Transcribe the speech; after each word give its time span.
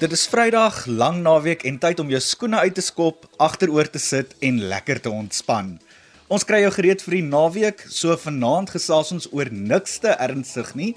Dit 0.00 0.14
is 0.16 0.22
Vrydag, 0.32 0.86
lang 0.86 1.18
naweek 1.20 1.66
en 1.68 1.76
tyd 1.76 1.98
om 2.00 2.08
jou 2.08 2.18
skoene 2.24 2.62
uit 2.64 2.72
te 2.72 2.80
skop, 2.80 3.26
agteroor 3.36 3.90
te 3.92 4.00
sit 4.00 4.30
en 4.40 4.62
lekker 4.70 4.96
te 5.04 5.10
ontspan. 5.12 5.74
Ons 6.32 6.46
kry 6.48 6.62
jou 6.62 6.70
gereed 6.72 7.04
vir 7.04 7.18
die 7.18 7.26
naweek, 7.26 7.84
so 7.92 8.16
vanaand 8.22 8.72
gesels 8.72 9.10
ons 9.12 9.28
oor 9.36 9.50
niks 9.52 9.98
te 10.00 10.14
ernstig 10.16 10.70
nie 10.72 10.94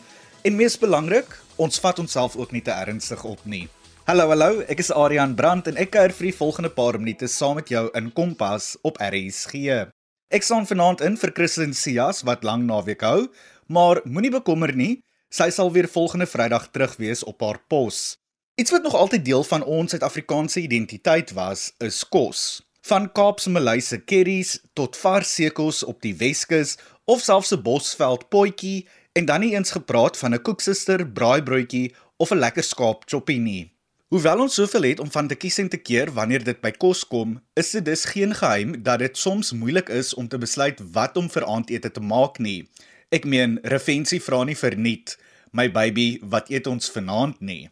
en 0.48 0.55
mees 0.55 0.80
belangrik, 0.80 1.36
ons 1.59 1.84
vat 1.84 2.00
onsself 2.00 2.39
ook 2.39 2.55
nie 2.55 2.63
te 2.63 2.71
ernstig 2.71 3.27
op 3.27 3.44
nie. 3.44 3.66
Hallo 4.08 4.30
hallo, 4.31 4.63
ek 4.71 4.86
is 4.86 4.94
Adrian 4.95 5.35
Brandt 5.35 5.67
en 5.67 5.84
ek 5.84 5.91
kuier 5.98 6.16
vir 6.16 6.30
die 6.30 6.38
volgende 6.40 6.72
paar 6.72 6.95
minute 6.95 7.27
saam 7.27 7.59
met 7.59 7.76
jou 7.76 7.90
in 7.99 8.08
Kompas 8.16 8.77
op 8.88 9.04
RSG. 9.04 9.84
Ek 10.31 10.48
staan 10.48 10.63
vanaand 10.72 11.04
in 11.04 11.20
vir 11.20 11.35
Christelin 11.35 11.76
Cias 11.76 12.23
wat 12.23 12.48
lang 12.48 12.63
naweek 12.72 13.04
hou, 13.04 13.27
maar 13.67 13.99
moenie 14.08 14.31
bekommer 14.40 14.72
nie, 14.72 15.02
sy 15.27 15.52
sal 15.52 15.76
weer 15.76 15.91
volgende 15.91 16.23
Vrydag 16.23 16.72
terug 16.72 16.95
wees 17.04 17.27
op 17.27 17.44
haar 17.44 17.59
pos. 17.67 18.13
Iets 18.55 18.71
wat 18.71 18.84
nog 18.84 18.95
altyd 18.95 19.25
deel 19.25 19.43
van 19.43 19.63
ons 19.63 19.89
Suid-Afrikaanse 19.89 20.59
identiteit 20.61 21.31
was, 21.31 21.71
is 21.77 22.03
kos. 22.09 22.61
Van 22.81 23.11
Kaapse 23.11 23.49
Maleise 23.49 24.03
curries 24.03 24.59
tot 24.73 24.98
vars 24.98 25.34
sekels 25.35 25.84
op 25.84 26.02
die 26.05 26.13
Weskus 26.16 26.75
of 27.09 27.23
selfs 27.25 27.53
'n 27.55 27.61
Bosveld 27.61 28.30
potjie 28.30 28.88
en 29.11 29.25
dan 29.25 29.39
nie 29.39 29.55
eens 29.55 29.71
gepraat 29.71 30.17
van 30.17 30.34
'n 30.34 30.41
koeksuster 30.41 31.08
braaibroodjie 31.08 31.95
of 32.17 32.30
'n 32.31 32.38
lekker 32.38 32.63
skaap 32.63 33.03
choppie 33.09 33.39
nie. 33.39 33.71
Hoewel 34.08 34.39
ons 34.39 34.53
soveel 34.53 34.83
het 34.83 34.99
om 34.99 35.11
van 35.11 35.27
te 35.27 35.35
kies 35.35 35.58
en 35.58 35.70
te 35.70 35.77
keer 35.77 36.13
wanneer 36.13 36.44
dit 36.44 36.61
by 36.61 36.72
kos 36.72 37.08
kom, 37.08 37.41
is 37.53 37.72
dit 37.72 37.85
dus 37.85 38.05
geen 38.05 38.35
geheim 38.35 38.83
dat 38.83 38.99
dit 38.99 39.17
soms 39.17 39.52
moeilik 39.52 39.89
is 39.89 40.13
om 40.13 40.27
te 40.27 40.38
besluit 40.38 40.80
wat 40.91 41.17
om 41.17 41.30
vir 41.30 41.45
aandete 41.45 41.91
te 41.91 41.99
maak 41.99 42.38
nie. 42.38 42.69
Ek 43.09 43.25
meen, 43.25 43.59
Revensie 43.63 44.22
vra 44.22 44.44
nie 44.44 44.58
verniet, 44.58 45.17
my 45.52 45.72
baby, 45.72 46.19
wat 46.22 46.50
eet 46.50 46.67
ons 46.67 46.91
vanaand 46.91 47.39
nie? 47.39 47.69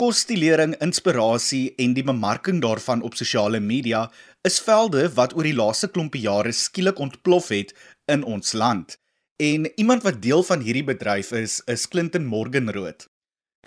Kosstillering, 0.00 0.78
inspirasie 0.80 1.74
en 1.76 1.92
die 1.92 2.02
bemarking 2.08 2.62
daarvan 2.64 3.02
op 3.04 3.18
sosiale 3.20 3.58
media 3.60 4.06
is 4.48 4.56
velde 4.64 5.02
wat 5.12 5.34
oor 5.36 5.44
die 5.44 5.52
laaste 5.58 5.90
klompie 5.92 6.22
jare 6.24 6.54
skielik 6.56 7.02
ontplof 7.04 7.50
het 7.52 7.74
in 8.08 8.24
ons 8.24 8.54
land. 8.56 8.96
En 9.36 9.68
iemand 9.76 10.06
wat 10.08 10.22
deel 10.24 10.40
van 10.48 10.64
hierdie 10.64 10.86
bedryf 10.88 11.34
is, 11.36 11.58
is 11.68 11.84
Clinton 11.92 12.24
Morgenrood. 12.24 13.10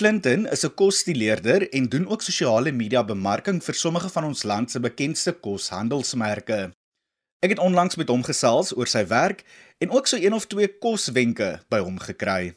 Clinton 0.02 0.48
is 0.50 0.66
'n 0.66 0.74
kosstilleerder 0.74 1.70
en 1.70 1.90
doen 1.90 2.10
ook 2.10 2.26
sosiale 2.26 2.72
media 2.72 3.04
bemarking 3.04 3.62
vir 3.64 3.76
sommige 3.76 4.10
van 4.10 4.24
ons 4.24 4.44
land 4.44 4.72
se 4.72 4.80
bekendste 4.80 5.32
koshandelsmerke. 5.32 6.74
Ek 7.46 7.50
het 7.50 7.60
onlangs 7.60 7.96
met 7.96 8.10
hom 8.10 8.24
gesels 8.24 8.74
oor 8.76 8.88
sy 8.88 9.06
werk 9.06 9.46
en 9.78 9.92
ook 9.92 10.08
so 10.08 10.18
een 10.18 10.34
of 10.34 10.48
twee 10.48 10.68
koswenke 10.68 11.62
by 11.70 11.78
hom 11.78 12.00
gekry. 12.00 12.56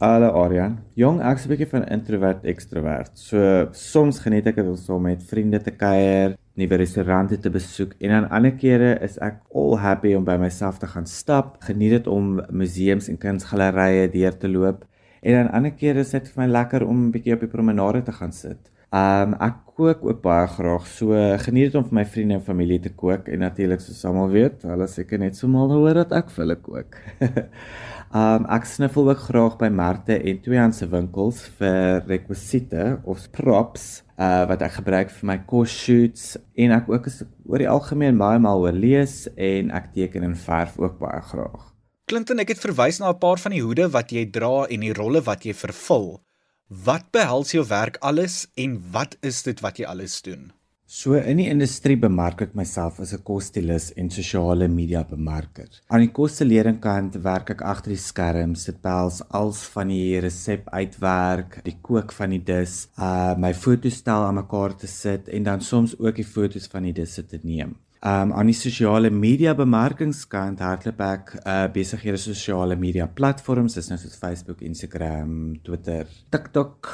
Hallo 0.00 0.30
Aryan. 0.32 0.78
Jong, 0.96 1.18
ek's 1.20 1.42
'n 1.44 1.50
bietjie 1.50 1.66
van 1.68 1.82
introvert 1.92 2.44
ekstrovert. 2.48 3.10
So 3.20 3.68
soms 3.76 4.20
geniet 4.24 4.46
ek 4.48 4.56
dit 4.56 4.68
om 4.68 4.76
so 4.76 4.98
met 4.98 5.20
vriende 5.22 5.60
te 5.60 5.70
kuier, 5.70 6.38
nuwe 6.56 6.76
restaurante 6.80 7.36
te 7.36 7.50
besoek 7.50 7.92
en 8.00 8.08
dan 8.08 8.28
ander 8.30 8.54
kere 8.56 8.94
is 9.04 9.18
ek 9.18 9.42
all 9.52 9.76
happy 9.76 10.14
om 10.16 10.24
by 10.24 10.38
myself 10.40 10.78
te 10.78 10.86
gaan 10.86 11.04
stap. 11.04 11.58
Geniet 11.68 11.90
dit 11.90 12.06
om 12.06 12.40
museums 12.50 13.10
en 13.10 13.18
kunsgalerye 13.18 14.08
deur 14.08 14.38
te 14.38 14.48
loop. 14.48 14.86
En 15.20 15.32
dan 15.34 15.52
ander 15.52 15.76
kere 15.76 16.00
is 16.00 16.16
dit 16.16 16.28
vir 16.28 16.46
my 16.46 16.48
lekker 16.48 16.86
om 16.88 16.96
'n 16.96 17.12
bietjie 17.12 17.34
op 17.34 17.40
die 17.40 17.54
promenade 17.56 18.02
te 18.02 18.12
gaan 18.12 18.32
sit. 18.32 18.70
Um 18.90 19.34
ek 19.34 19.54
kook 19.76 20.00
ook 20.02 20.22
baie 20.22 20.46
graag. 20.46 20.86
So 20.86 21.12
geniet 21.44 21.72
dit 21.72 21.74
om 21.74 21.84
vir 21.84 21.94
my 21.94 22.04
vriende 22.04 22.34
en 22.34 22.40
familie 22.42 22.80
te 22.80 22.90
kook 22.90 23.28
en 23.28 23.38
natuurlik 23.38 23.80
soos 23.80 24.04
almal 24.04 24.30
weet, 24.30 24.62
hulle 24.62 24.86
seker 24.88 25.18
net 25.18 25.36
so 25.36 25.46
mal 25.46 25.70
hoor 25.70 25.94
dat 25.94 26.12
ek 26.12 26.30
vir 26.30 26.44
hulle 26.44 26.56
kook. 26.56 26.96
Um 28.10 28.46
ek 28.50 28.64
sniffel 28.66 29.06
ook 29.06 29.20
graag 29.28 29.52
by 29.60 29.68
markte 29.70 30.16
en 30.18 30.38
tweehandse 30.42 30.88
winkels 30.90 31.44
vir 31.60 32.00
rekwisiete 32.10 32.96
of 33.06 33.28
props 33.30 34.02
uh 34.18 34.48
wat 34.50 34.64
ek 34.66 34.80
gebruik 34.80 35.12
vir 35.14 35.28
my 35.30 35.36
kos 35.52 35.70
shoots 35.70 36.24
en 36.58 36.74
ek 36.74 36.90
ook 36.90 37.06
is 37.06 37.20
oor 37.46 37.62
die 37.62 37.70
algemeen 37.70 38.18
baie 38.18 38.42
mal 38.42 38.66
oor 38.66 38.74
lees 38.74 39.28
en 39.38 39.70
ek 39.70 39.92
teken 39.94 40.26
en 40.26 40.34
verf 40.34 40.74
ook 40.82 40.98
baie 40.98 41.22
graag. 41.30 41.70
Clinton, 42.10 42.42
ek 42.42 42.56
het 42.56 42.64
verwys 42.66 42.98
na 42.98 43.14
'n 43.14 43.22
paar 43.22 43.38
van 43.38 43.54
die 43.54 43.62
hoede 43.62 43.86
wat 43.94 44.10
jy 44.10 44.26
dra 44.26 44.66
en 44.66 44.80
die 44.80 44.92
rolle 44.92 45.22
wat 45.22 45.46
jy 45.46 45.54
vervul. 45.54 46.18
Wat 46.66 47.12
behels 47.14 47.54
jou 47.54 47.62
werk 47.62 48.02
alles 48.02 48.48
en 48.56 48.82
wat 48.90 49.14
is 49.22 49.42
dit 49.46 49.60
wat 49.60 49.78
jy 49.78 49.86
alles 49.86 50.18
doen? 50.22 50.50
So 50.90 51.14
in 51.14 51.38
die 51.38 51.44
industrie 51.46 51.94
bemark 52.02 52.40
ek 52.42 52.56
myself 52.58 52.96
as 53.02 53.12
'n 53.14 53.22
kosstylus 53.22 53.84
en 53.96 54.08
sosiale 54.10 54.66
media 54.68 55.02
bemarker. 55.10 55.68
Aan 55.86 56.02
die 56.02 56.10
kostelering-kant 56.16 57.18
werk 57.26 57.52
ek 57.54 57.62
agter 57.72 57.92
die 57.94 58.02
skerms, 58.04 58.64
dit 58.66 58.80
behels 58.82 59.20
als 59.40 59.60
van 59.74 59.92
die 59.94 60.18
resep 60.18 60.66
uitwerk, 60.74 61.60
die 61.62 61.76
kook 61.80 62.10
van 62.12 62.34
die 62.34 62.42
dis, 62.42 62.88
uh 62.98 63.36
my 63.38 63.52
fotostel 63.54 64.26
aan 64.26 64.40
mekaar 64.42 64.74
te 64.74 64.88
sit 64.88 65.28
en 65.28 65.44
dan 65.44 65.60
soms 65.60 65.94
ook 66.00 66.16
die 66.16 66.26
fotos 66.26 66.66
van 66.66 66.82
die 66.82 66.96
disse 66.98 67.22
te 67.22 67.38
neem. 67.44 67.76
Um 68.00 68.30
aan 68.32 68.48
die 68.48 68.56
sosiale 68.56 69.10
media 69.12 69.52
bemarkingskant 69.52 70.62
hardloop 70.64 71.00
ek 71.04 71.32
uh 71.42 71.66
besighede 71.74 72.16
sosiale 72.16 72.78
media 72.80 73.04
platforms, 73.04 73.76
dis 73.76 73.90
nou 73.90 73.98
soos 74.00 74.16
Facebook, 74.16 74.62
Instagram, 74.64 75.58
Twitter, 75.66 76.08
TikTok. 76.32 76.88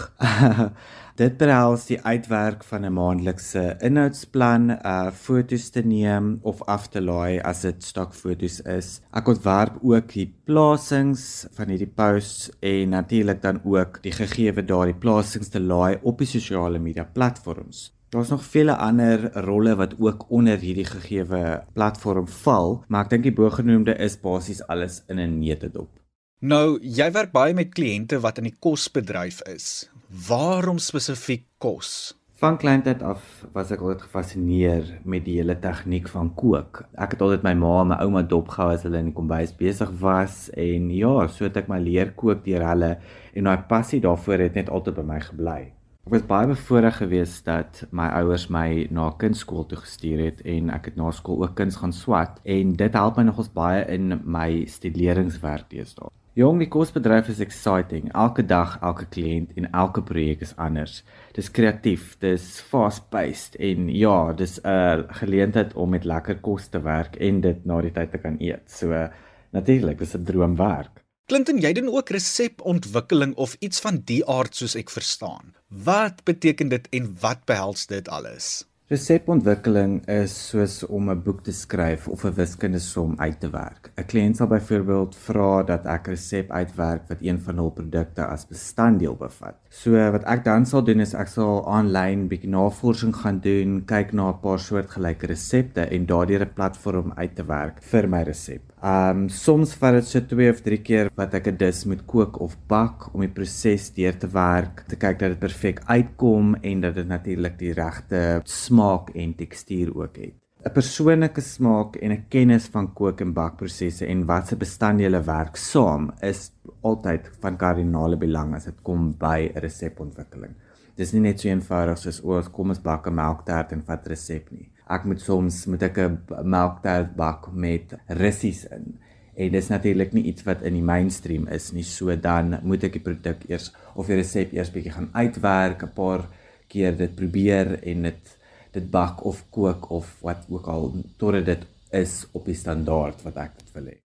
Dit 1.23 1.39
behels 1.39 1.87
die 1.93 2.01
uitwerk 2.03 2.67
van 2.67 2.89
'n 2.91 2.93
maandelikse 2.99 3.79
inhoudsplan, 3.87 4.73
uh 4.83 5.15
fotos 5.15 5.71
te 5.71 5.87
neem 5.87 6.41
of 6.43 6.67
af 6.67 6.91
te 6.91 7.01
laai 7.01 7.39
as 7.39 7.63
dit 7.63 7.87
stokfoto's 7.87 8.61
is. 8.67 9.01
Ek 9.15 9.31
ontwerp 9.31 9.79
ook 9.87 10.11
die 10.11 10.35
plasings 10.45 11.47
van 11.55 11.71
hierdie 11.71 11.95
posts 12.03 12.51
en 12.59 12.99
natuurlik 12.99 13.43
dan 13.43 13.63
ook 13.63 14.03
die 14.03 14.13
gegeewe 14.13 14.67
daardie 14.67 14.99
plasings 14.99 15.55
te 15.55 15.61
laai 15.61 16.01
op 16.03 16.19
die 16.19 16.35
sosiale 16.35 16.83
media 16.83 17.07
platforms. 17.07 17.96
Daar's 18.15 18.31
nog 18.31 18.45
vele 18.45 18.77
ander 18.77 19.31
rolle 19.45 19.75
wat 19.77 19.95
ook 19.99 20.31
onder 20.31 20.59
hierdie 20.59 20.87
gegeewe 20.87 21.65
platform 21.73 22.29
val, 22.29 22.85
maar 22.87 23.05
ek 23.05 23.17
dink 23.17 23.27
die 23.27 23.35
bogenoemde 23.35 23.97
is 23.99 24.15
basies 24.23 24.63
alles 24.71 25.03
in 25.11 25.19
'n 25.19 25.39
neutedop. 25.39 25.91
Nou, 26.39 26.79
jy 26.83 27.11
werk 27.13 27.33
baie 27.33 27.55
met 27.55 27.75
kliënte 27.75 28.21
wat 28.21 28.39
in 28.39 28.45
die 28.45 28.57
kosbedryf 28.59 29.43
is. 29.43 29.91
Waarom 30.29 30.79
spesifiek 30.79 31.47
kos? 31.59 32.15
Van 32.37 32.59
kleintyd 32.61 33.03
af 33.03 33.23
was 33.53 33.71
ek 33.73 33.81
altyd 33.81 34.03
gefassineer 34.05 35.01
met 35.05 35.25
die 35.25 35.39
hele 35.39 35.55
tegniek 35.59 36.09
van 36.13 36.35
kook. 36.35 36.83
Ek 36.93 37.15
het 37.17 37.23
altyd 37.25 37.43
my 37.43 37.55
ma 37.55 37.81
en 37.81 37.89
my 37.89 37.97
ouma 38.05 38.23
dopgehou 38.23 38.75
as 38.75 38.85
hulle 38.85 39.01
in 39.01 39.09
die 39.09 39.17
kombuis 39.17 39.55
besig 39.57 39.91
was 40.01 40.51
en 40.53 40.91
ja, 40.93 41.27
so 41.33 41.49
het 41.49 41.57
ek 41.57 41.71
my 41.73 41.79
leer 41.81 42.13
kook 42.13 42.45
deur 42.45 42.67
hulle 42.69 42.99
en 43.33 43.49
daai 43.49 43.65
passie 43.71 44.03
daarvoor 44.05 44.45
het 44.45 44.55
net 44.55 44.69
altyd 44.69 45.01
by 45.01 45.07
my 45.15 45.21
gebly. 45.21 45.63
Ek 46.07 46.13
was 46.13 46.23
baie 46.23 46.47
bevoorreg 46.47 47.01
geweest 47.01 47.49
dat 47.49 47.81
my 47.91 48.05
ouers 48.21 48.45
my 48.55 48.85
na 48.95 49.09
kunstskool 49.19 49.65
toe 49.67 49.81
gestuur 49.81 50.21
het 50.23 50.43
en 50.47 50.69
ek 50.71 50.85
het 50.87 50.99
na 51.01 51.09
skool 51.11 51.41
ook 51.43 51.57
kuns 51.59 51.81
gaan 51.81 51.91
swat 51.91 52.37
en 52.55 52.77
dit 52.79 52.99
help 52.99 53.17
my 53.19 53.25
nogals 53.27 53.49
baie 53.51 53.81
in 53.91 54.13
my 54.23 54.63
studeringswerk 54.71 55.65
deesdae. 55.73 56.13
Jong, 56.39 56.61
die 56.63 56.69
kosbedryf 56.71 57.33
is 57.33 57.41
exciting. 57.43 58.07
Elke 58.15 58.45
dag, 58.47 58.77
elke 58.87 59.09
kliënt 59.17 59.57
en 59.59 59.67
elke 59.73 60.05
projek 60.07 60.45
is 60.47 60.53
anders. 60.63 61.01
Dis 61.35 61.51
kreatief, 61.51 62.13
dis 62.23 62.45
fast-paced 62.71 63.59
en 63.59 63.89
ja, 63.91 64.33
dis 64.33 64.61
'n 64.63 65.09
geleentheid 65.23 65.75
om 65.75 65.91
met 65.91 66.05
lekker 66.05 66.39
kos 66.39 66.69
te 66.69 66.79
werk 66.79 67.17
en 67.17 67.41
dit 67.41 67.67
na 67.67 67.81
die 67.81 67.91
tyd 67.91 68.13
te 68.13 68.19
kan 68.19 68.37
eet. 68.39 68.71
So 68.71 69.09
natuurlik, 69.51 69.99
dis 69.99 70.15
'n 70.15 70.23
droomwerk. 70.23 71.03
Clinton, 71.27 71.59
jy 71.59 71.73
doen 71.75 71.89
ook 71.91 72.13
resepontwikkeling 72.15 73.33
of 73.35 73.57
iets 73.59 73.81
van 73.83 73.97
die 74.07 74.21
aard 74.31 74.55
soos 74.55 74.77
ek 74.79 74.93
verstaan. 74.95 75.57
Wat 75.67 76.23
beteken 76.29 76.71
dit 76.71 76.87
en 76.95 77.09
wat 77.19 77.43
behels 77.51 77.89
dit 77.91 78.07
alles? 78.07 78.63
Resepontwikkeling 78.87 79.97
is 80.07 80.31
soos 80.49 80.85
om 80.87 81.09
'n 81.11 81.23
boek 81.23 81.41
te 81.43 81.53
skryf 81.53 82.07
of 82.09 82.25
'n 82.25 82.35
wiskundesom 82.35 83.15
uit 83.19 83.41
te 83.41 83.51
werk. 83.51 83.91
'n 83.99 84.05
Kliënt 84.07 84.37
sal 84.37 84.47
byvoorbeeld 84.47 85.17
vra 85.17 85.63
dat 85.63 85.87
ek 85.87 86.07
'n 86.07 86.11
resep 86.11 86.51
uitwerk 86.51 87.09
wat 87.09 87.19
een 87.21 87.41
van 87.41 87.57
hul 87.57 87.71
produkte 87.71 88.25
as 88.25 88.47
bestanddeel 88.47 89.17
bevat. 89.17 89.57
So 89.71 89.91
wat 89.91 90.25
ek 90.25 90.45
dan 90.45 90.67
sal 90.67 90.85
doen 90.85 91.01
is 91.01 91.15
ek 91.15 91.29
sal 91.29 91.67
aanlyn 91.67 92.29
bietjie 92.29 92.51
navorsing 92.51 93.15
gaan 93.17 93.41
doen, 93.41 93.83
kyk 93.85 94.13
na 94.13 94.29
'n 94.29 94.41
paar 94.41 94.59
soortgelyke 94.59 95.27
resepte 95.27 95.81
en 95.81 96.07
daardie 96.07 96.39
'n 96.39 96.55
platform 96.55 97.13
uit 97.17 97.35
te 97.35 97.45
werk 97.45 97.83
vir 97.83 98.09
my 98.09 98.23
resep. 98.23 98.63
Um 98.85 99.29
soms 99.29 99.75
vat 99.75 99.95
dit 99.95 100.05
so 100.05 100.21
2 100.21 100.51
of 100.51 100.61
3 100.61 100.79
keer 100.79 101.11
wat 101.17 101.35
ek 101.35 101.49
'n 101.49 101.57
dis 101.57 101.85
moet 101.85 102.07
kook 102.07 102.41
of 102.41 102.57
bak 102.69 103.15
om 103.15 103.21
die 103.21 103.29
proses 103.29 103.91
deur 103.91 104.17
te 104.19 104.29
werk, 104.29 104.85
te 104.87 104.97
kyk 104.97 105.19
dat 105.19 105.29
dit 105.31 105.39
perfek 105.41 105.81
uitkom 105.87 106.55
en 106.63 106.81
dat 106.81 106.95
dit 106.95 107.09
natuurlik 107.09 107.59
die 107.59 107.73
regte 107.73 108.41
smaak 108.45 108.76
en 109.15 109.35
tekstuur 109.35 109.95
ook 109.95 110.17
het. 110.17 110.35
'n 110.67 110.73
Persoonlike 110.73 111.41
smaak 111.41 111.97
en 111.97 112.13
'n 112.13 112.25
kennis 112.29 112.67
van 112.67 112.93
kook 112.93 113.21
en 113.21 113.33
bakprosesse 113.33 114.07
en 114.07 114.25
wat 114.27 114.49
se 114.49 114.57
bestanddele 114.57 115.23
werk 115.23 115.57
saam 115.57 116.13
is 116.21 116.51
altyd 116.81 117.31
van 117.41 117.57
kardinale 117.57 118.17
belang 118.17 118.55
as 118.55 118.65
dit 118.65 118.83
kom 118.83 119.15
by 119.19 119.51
'n 119.55 119.59
resepontwikkeling. 119.59 120.55
Dis 120.97 121.13
nie 121.13 121.21
net 121.21 121.41
so 121.41 121.49
eenvoudig 121.49 121.99
soos 121.99 122.23
o, 122.25 122.43
kom 122.53 122.69
ons 122.69 122.83
bak 122.83 123.07
'n 123.07 123.15
melktert 123.15 123.73
en 123.73 123.83
vat 123.83 124.07
resep 124.07 124.51
nie. 124.51 124.71
Ek 124.89 125.05
moet 125.05 125.21
soms 125.21 125.67
met 125.67 125.83
'n 125.83 126.19
melktert 126.43 127.17
bak 127.17 127.53
met 127.53 127.95
rissies 128.09 128.65
in 128.65 128.99
En 129.37 129.53
dis 129.53 129.69
natuurlik 129.69 130.15
nie 130.17 130.23
iets 130.31 130.47
wat 130.49 130.63
in 130.65 130.79
die 130.79 130.85
mainstream 130.85 131.45
is 131.53 131.69
nie. 131.77 131.85
So 131.85 132.15
dan 132.17 132.57
moet 132.65 132.87
ek 132.89 132.97
die 132.97 133.05
produk 133.05 133.43
eers 133.51 133.69
of 133.93 134.09
die 134.09 134.17
resep 134.17 134.55
eers 134.57 134.73
bietjie 134.73 134.95
gaan 134.95 135.11
uitwerk, 135.13 135.85
'n 135.85 135.93
paar 135.93 136.25
keer 136.73 136.97
dit 136.97 137.15
probeer 137.15 137.77
en 137.83 138.03
dit 138.03 138.36
dit 138.77 138.91
bak 138.93 139.25
of 139.25 139.43
kook 139.51 139.91
of 139.91 140.11
wat 140.27 140.45
ook 140.53 140.69
al 140.73 140.93
totdat 141.21 141.49
dit 141.49 141.67
is 141.97 142.27
op 142.33 142.45
die 142.45 142.59
standaard 142.59 143.23
wat 143.27 143.41
ek 143.47 143.59
dit 143.61 143.73
wil 143.77 143.91
hê. 143.93 143.99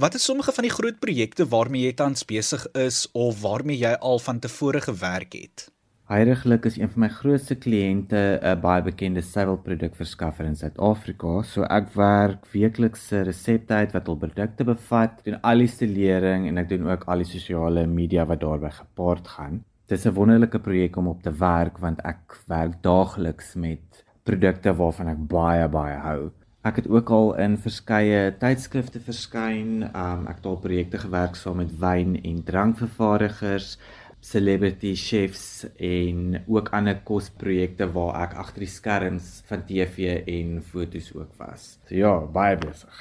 Wat 0.00 0.14
is 0.16 0.24
sommige 0.24 0.52
van 0.56 0.64
die 0.64 0.72
groot 0.72 1.00
projekte 1.00 1.44
waarmee 1.48 1.84
jy 1.88 1.92
tans 1.98 2.24
besig 2.24 2.64
is 2.78 3.04
of 3.12 3.42
waarmee 3.42 3.76
jy 3.76 3.92
al 4.00 4.18
van 4.18 4.38
tevore 4.40 4.80
gewerk 4.80 5.36
het? 5.36 5.68
Heiliglik 6.10 6.64
is 6.66 6.76
een 6.78 6.88
van 6.90 7.04
my 7.04 7.08
grootste 7.14 7.54
kliënte 7.54 8.20
'n 8.42 8.60
baie 8.60 8.82
bekende 8.82 9.22
suiwelprodukverskaffer 9.22 10.44
in 10.44 10.56
Suid-Afrika. 10.56 11.42
So 11.42 11.62
ek 11.62 11.92
werk 11.94 12.46
weekliks 12.52 13.06
se 13.08 13.20
resepte 13.22 13.74
uit 13.74 13.92
wat 13.92 14.06
hul 14.06 14.16
produkte 14.16 14.64
bevat, 14.64 15.20
doen 15.24 15.38
al 15.42 15.58
die 15.58 15.68
stylering 15.68 16.48
en 16.48 16.58
ek 16.58 16.68
doen 16.68 16.90
ook 16.90 17.04
al 17.06 17.22
die 17.22 17.30
sosiale 17.30 17.86
media 17.86 18.26
wat 18.26 18.40
daarbey 18.40 18.70
gepaard 18.70 19.28
gaan. 19.28 19.64
Dit 19.86 19.98
is 19.98 20.06
'n 20.06 20.14
wonderlike 20.14 20.58
projek 20.58 20.96
om 20.96 21.08
op 21.08 21.22
te 21.22 21.32
werk 21.32 21.78
want 21.78 22.00
ek 22.04 22.42
werk 22.46 22.82
daagliks 22.82 23.54
met 23.54 24.04
produkte 24.30 24.74
waarvan 24.78 25.10
ek 25.14 25.24
baie 25.30 25.66
baie 25.68 25.98
hou. 26.06 26.30
Ek 26.62 26.76
het 26.76 26.90
ook 26.92 27.10
al 27.16 27.30
in 27.40 27.56
verskeie 27.56 28.34
tydskrifte 28.40 29.00
verskyn. 29.00 29.88
Um 29.96 30.26
ek 30.30 30.42
het 30.42 30.50
al 30.50 30.60
projekte 30.60 31.00
gewerk 31.00 31.38
saam 31.40 31.62
met 31.62 31.72
wyn 31.80 32.18
en 32.20 32.42
drankvervaardigers 32.44 33.78
celebrity 34.20 34.94
chefs 34.94 35.64
en 35.76 36.42
ook 36.46 36.68
ander 36.76 36.98
kosprojekte 37.08 37.88
waar 37.94 38.18
ek 38.26 38.34
agter 38.42 38.66
die 38.66 38.70
skerms 38.70 39.28
van 39.48 39.62
TV 39.64 40.20
en 40.28 40.58
fotos 40.60 41.08
ook 41.16 41.32
was. 41.40 41.78
So 41.88 41.96
ja, 41.96 42.12
baie 42.28 42.58
besig. 42.60 43.00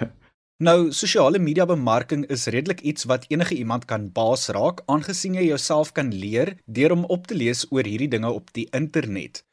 nou, 0.66 0.78
sosiale 0.96 1.38
media 1.38 1.66
bemarking 1.68 2.24
is 2.32 2.48
redelik 2.48 2.80
iets 2.80 3.04
wat 3.04 3.28
enige 3.28 3.54
iemand 3.60 3.84
kan 3.84 4.08
baas 4.16 4.48
raak 4.56 4.80
aangesien 4.88 5.36
jy 5.36 5.50
jouself 5.50 5.92
kan 5.92 6.08
leer 6.14 6.56
deur 6.64 6.96
om 6.96 7.04
op 7.12 7.28
te 7.28 7.36
lees 7.36 7.66
oor 7.70 7.84
hierdie 7.84 8.10
dinge 8.16 8.32
op 8.32 8.48
die 8.56 8.68
internet. 8.72 9.44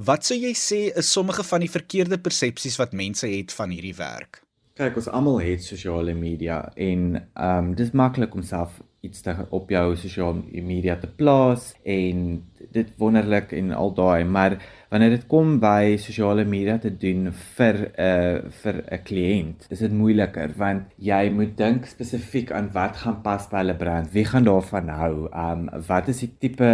Wat 0.00 0.24
sou 0.24 0.38
jy 0.38 0.54
sê 0.56 0.86
is 0.96 1.10
sommige 1.12 1.44
van 1.44 1.60
die 1.60 1.68
verkeerde 1.68 2.16
persepsies 2.16 2.78
wat 2.80 2.94
mense 2.96 3.28
het 3.28 3.52
van 3.52 3.68
hierdie 3.74 3.96
werk? 3.98 4.40
Kyk, 4.80 4.96
ons 4.96 5.08
almal 5.12 5.42
het 5.44 5.60
sosiale 5.60 6.14
media 6.16 6.62
en 6.80 7.18
ehm 7.20 7.58
um, 7.58 7.74
dis 7.76 7.92
maklik 7.92 8.32
om 8.34 8.42
self 8.42 8.80
iets 9.04 9.20
te 9.20 9.34
op 9.50 9.68
jou 9.68 9.96
sosiale 9.96 10.62
media 10.64 10.96
te 10.96 11.10
plaas 11.10 11.74
en 11.84 12.40
dit 12.72 12.88
wonderlik 12.96 13.52
en 13.52 13.72
al 13.76 13.92
daai 13.92 14.24
maar 14.24 14.56
wanneer 14.92 15.14
dit 15.14 15.24
kom 15.30 15.54
by 15.60 15.96
sosiale 15.96 16.44
media 16.44 16.76
te 16.78 16.90
doen 16.92 17.30
vir 17.56 17.76
'n 17.80 17.92
uh, 18.06 18.50
vir 18.62 18.76
'n 18.84 19.02
kliënt 19.08 19.66
is 19.72 19.80
dit 19.84 19.92
moeiliker 19.92 20.52
want 20.56 20.92
jy 20.98 21.30
moet 21.32 21.56
dink 21.56 21.86
spesifiek 21.86 22.52
aan 22.52 22.68
wat 22.74 22.96
gaan 23.02 23.22
pas 23.24 23.48
by 23.48 23.62
hulle 23.62 23.76
brand 23.84 24.12
wie 24.12 24.24
gaan 24.24 24.44
daarvan 24.44 24.88
hou 24.88 25.14
um 25.44 25.62
wat 25.88 26.08
is 26.12 26.20
die 26.24 26.30
tipe 26.44 26.70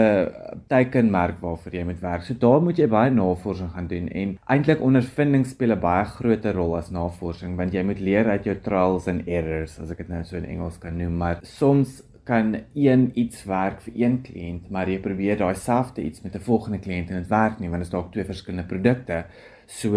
teikenmerk 0.69 1.39
waarvoor 1.41 1.75
jy 1.75 1.85
moet 1.85 2.03
werk. 2.03 2.23
So 2.23 2.35
daar 2.35 2.61
moet 2.63 2.79
jy 2.79 2.89
baie 2.89 3.11
navorsing 3.11 3.71
gaan 3.71 3.87
doen 3.87 4.09
en 4.09 4.37
eintlik 4.47 4.83
ondervinding 4.83 5.47
speel 5.47 5.73
'n 5.77 5.81
baie 5.81 6.05
groot 6.05 6.45
rol 6.59 6.77
as 6.77 6.91
navorsing 6.91 7.57
want 7.57 7.73
jy 7.73 7.83
moet 7.83 8.01
leer 8.01 8.27
uit 8.27 8.45
jou 8.45 8.57
trials 8.57 9.09
and 9.09 9.29
errors 9.29 9.79
as 9.79 9.91
ek 9.91 9.99
dit 9.99 10.09
nou 10.09 10.25
so 10.25 10.37
in 10.37 10.45
Engels 10.45 10.79
kan 10.79 10.99
noem 10.99 11.17
maar 11.17 11.39
soms 11.43 12.03
kan 12.29 12.55
een 12.77 13.09
iets 13.19 13.45
werk 13.49 13.81
vir 13.87 13.95
een 14.05 14.19
kliënt, 14.27 14.71
maar 14.71 14.91
jy 14.91 14.99
probeer 15.05 15.41
daai 15.41 15.57
selfde 15.57 16.05
iets 16.05 16.23
met 16.25 16.37
'n 16.37 16.47
volgende 16.51 16.79
kliënt 16.85 17.11
en 17.11 17.23
dit 17.23 17.31
werk 17.33 17.59
nie 17.61 17.71
want 17.71 17.83
dit 17.83 17.89
is 17.89 17.97
dalk 17.97 18.13
twee 18.13 18.25
verskillende 18.25 18.69
produkte. 18.69 19.25
So 19.67 19.97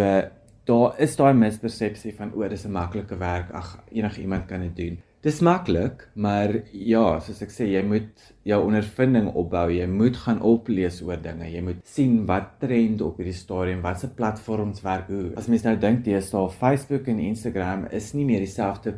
daar 0.65 0.99
is 0.99 1.15
daai 1.15 1.33
mispersepsie 1.33 2.15
van 2.15 2.33
o, 2.33 2.47
dis 2.47 2.65
'n 2.65 2.71
maklike 2.71 3.17
werk. 3.17 3.51
Ag, 3.51 3.83
enige 3.91 4.21
iemand 4.21 4.45
kan 4.45 4.61
dit 4.61 4.75
doen. 4.75 4.97
Dis 5.21 5.39
maklik, 5.39 6.07
maar 6.13 6.49
ja, 6.71 7.19
soos 7.19 7.41
ek 7.41 7.51
sê, 7.53 7.67
jy 7.69 7.83
moet 7.85 8.23
jou 8.43 8.57
ondervinding 8.65 9.27
opbou. 9.37 9.67
Jy 9.69 9.85
moet 9.85 10.17
gaan 10.17 10.41
oplees 10.41 11.01
oor 11.05 11.21
dinge. 11.21 11.45
Jy 11.45 11.61
moet 11.61 11.83
sien 11.85 12.25
wat 12.25 12.55
trend 12.59 13.01
op 13.01 13.17
hierdie 13.17 13.35
stadium, 13.37 13.81
watse 13.81 14.09
platforms 14.17 14.81
werk 14.81 15.07
hoe. 15.13 15.27
As 15.37 15.47
mens 15.47 15.63
nou 15.63 15.75
dink 15.77 16.03
deesdae 16.07 16.49
Facebook 16.49 17.07
en 17.07 17.19
Instagram 17.19 17.85
is 17.91 18.13
nie 18.17 18.25
meer 18.25 18.39
dieselfde 18.39 18.95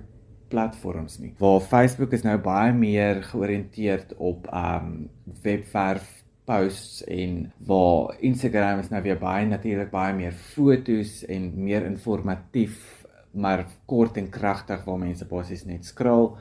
platforms 0.53 1.17
nie. 1.21 1.33
Waar 1.41 1.61
Facebook 1.65 2.13
is 2.13 2.25
nou 2.25 2.37
baie 2.43 2.73
meer 2.77 3.23
georiënteerd 3.31 4.13
op 4.21 4.47
um 4.53 5.09
webwerf 5.41 6.23
posts 6.45 7.03
en 7.07 7.51
waar 7.67 8.15
Instagram 8.19 8.79
is 8.83 8.91
nou 8.91 9.01
weer 9.03 9.19
baie 9.19 9.45
natuurlik 9.47 9.91
baie 9.93 10.13
meer 10.15 10.35
fotos 10.35 11.21
en 11.31 11.51
meer 11.55 11.85
informatief 11.87 13.05
maar 13.33 13.65
kort 13.89 14.19
en 14.21 14.29
kragtig 14.29 14.83
waar 14.85 14.99
mense 15.01 15.25
basies 15.25 15.63
net 15.65 15.87
scroll 15.87 16.33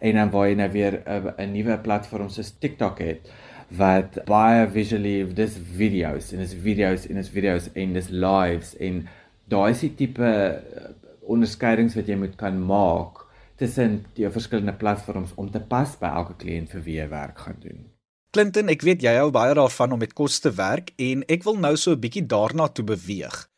en 0.00 0.14
dan 0.20 0.30
waar 0.32 0.48
jy 0.48 0.56
nou 0.60 0.70
weer 0.72 1.02
'n 1.36 1.52
nuwe 1.52 1.78
platform 1.78 2.28
soos 2.28 2.54
TikTok 2.58 2.98
het 2.98 3.30
wat 3.68 4.18
baie 4.24 4.66
visually 4.72 5.26
dis 5.34 5.58
videos 5.76 6.32
en 6.32 6.38
dis 6.38 6.54
videos 6.54 7.06
en 7.06 7.16
dis 7.16 7.30
videos 7.30 7.68
en 7.74 7.92
dis 7.92 8.08
lives 8.08 8.76
en 8.76 9.06
daai 9.48 9.70
is 9.70 9.80
die 9.80 9.94
tipe 9.94 10.24
uh, 10.24 10.88
onderskeidings 11.28 11.96
wat 11.96 12.08
jy 12.08 12.16
moet 12.16 12.36
kan 12.36 12.56
maak 12.56 13.27
tussen 13.58 14.06
die 14.14 14.28
verskillende 14.30 14.74
platforms 14.78 15.34
om 15.36 15.50
te 15.50 15.60
pas 15.60 15.96
by 16.00 16.10
elke 16.20 16.38
kliënt 16.42 16.74
vir 16.76 16.82
wie 16.86 16.98
jy 17.00 17.08
werk 17.10 17.38
gaan 17.44 17.60
doen. 17.60 17.86
Clinton, 18.30 18.68
ek 18.68 18.84
weet 18.84 19.02
jy 19.02 19.14
hou 19.18 19.30
baie 19.34 19.54
daarvan 19.56 19.94
om 19.96 20.02
met 20.04 20.12
kos 20.14 20.38
te 20.44 20.52
werk 20.54 20.92
en 21.00 21.24
ek 21.32 21.46
wil 21.46 21.56
nou 21.56 21.76
so 21.76 21.92
'n 21.92 22.00
bietjie 22.00 22.26
daarna 22.26 22.68
toe 22.68 22.84
beweeg. 22.84 23.48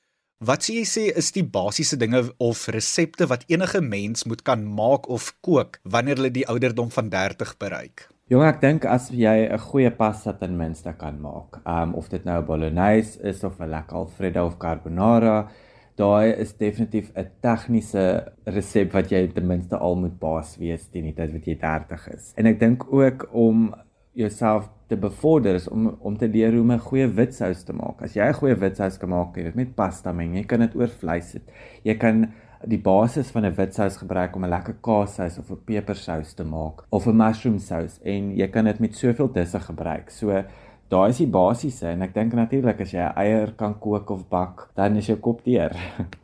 Wat 0.40 0.62
sê 0.64 0.78
jy 0.78 0.84
sê 0.88 1.02
is 1.20 1.32
die 1.32 1.44
basiese 1.44 1.96
dinge 2.00 2.22
of 2.38 2.68
resepte 2.68 3.26
wat 3.28 3.44
enige 3.48 3.80
mens 3.80 4.24
moet 4.24 4.42
kan 4.42 4.64
maak 4.64 5.08
of 5.08 5.34
kook 5.40 5.80
wanneer 5.84 6.16
hulle 6.16 6.30
die 6.30 6.46
ouderdom 6.48 6.88
van 6.90 7.10
30 7.10 7.58
bereik? 7.58 8.08
Jong, 8.30 8.44
ek 8.46 8.60
dink 8.62 8.84
as 8.86 9.10
jy 9.10 9.50
'n 9.50 9.58
goeie 9.58 9.90
pasta 9.90 10.32
ten 10.32 10.56
minste 10.56 10.94
kan 10.96 11.20
maak, 11.20 11.60
um 11.66 11.94
of 11.94 12.08
dit 12.08 12.24
nou 12.24 12.38
'n 12.40 12.46
bolognese 12.46 13.20
is 13.20 13.44
of 13.44 13.60
'n 13.60 13.68
lekker 13.68 13.96
alfredo 13.96 14.46
of 14.46 14.56
carbonara, 14.56 15.50
daai 15.96 16.32
is 16.32 16.56
definitief 16.56 17.10
'n 17.16 17.28
tegniese 17.42 18.32
resep 18.44 18.92
wat 18.92 19.10
jy 19.10 19.26
ten 19.34 19.46
minste 19.46 19.76
al 19.76 19.96
moet 19.96 20.18
baas 20.18 20.56
wees 20.58 20.88
teen 20.88 21.04
die 21.04 21.14
tyd 21.14 21.32
wat 21.32 21.46
jy 21.46 21.56
30 21.56 22.08
is. 22.14 22.32
En 22.36 22.46
ek 22.46 22.60
dink 22.60 22.92
ook 22.92 23.28
om 23.32 23.74
jouself 24.12 24.68
te 24.88 24.96
bevorder 24.96 25.54
is 25.54 25.68
om 25.68 25.96
om 26.00 26.16
te 26.16 26.28
leer 26.28 26.52
hoe 26.52 26.62
om 26.62 26.72
'n 26.72 26.78
goeie 26.78 27.08
witsous 27.08 27.62
te 27.64 27.72
maak. 27.72 28.02
As 28.02 28.14
jy 28.14 28.24
'n 28.28 28.34
goeie 28.34 28.54
witsous 28.54 28.98
kan 28.98 29.08
maak, 29.08 29.36
jy 29.36 29.42
weet 29.42 29.54
met 29.54 29.74
pasta 29.74 30.12
meng, 30.12 30.34
jy 30.34 30.44
kan 30.44 30.60
dit 30.60 30.74
oor 30.74 30.88
vleis 30.88 31.30
sit. 31.30 31.42
Jy 31.84 31.94
kan 31.94 32.32
die 32.66 32.78
basis 32.78 33.30
van 33.30 33.44
'n 33.44 33.54
witsous 33.54 33.96
gebruik 33.96 34.36
om 34.36 34.44
'n 34.44 34.50
lekker 34.50 34.74
kaassous 34.82 35.38
of 35.38 35.50
'n 35.50 35.64
pepersous 35.64 36.34
te 36.34 36.44
maak 36.44 36.84
of 36.90 37.06
'n 37.06 37.16
mushroom 37.16 37.58
sous 37.58 38.00
en 38.04 38.36
jy 38.36 38.48
kan 38.48 38.64
dit 38.64 38.80
met 38.80 38.94
soveel 38.94 39.32
disse 39.32 39.60
gebruik. 39.60 40.10
So 40.10 40.44
daai 40.90 41.10
is 41.12 41.20
die 41.22 41.30
basiese 41.30 41.92
en 41.92 42.02
ek 42.02 42.14
dink 42.16 42.34
natuurlik 42.34 42.80
as 42.82 42.94
jy 42.94 43.04
'n 43.04 43.14
eier 43.22 43.52
kan 43.56 43.74
kook 43.78 44.10
of 44.10 44.26
bak, 44.28 44.70
dan 44.74 44.96
is 44.96 45.06
jou 45.06 45.16
kop 45.16 45.44
deur. 45.44 45.76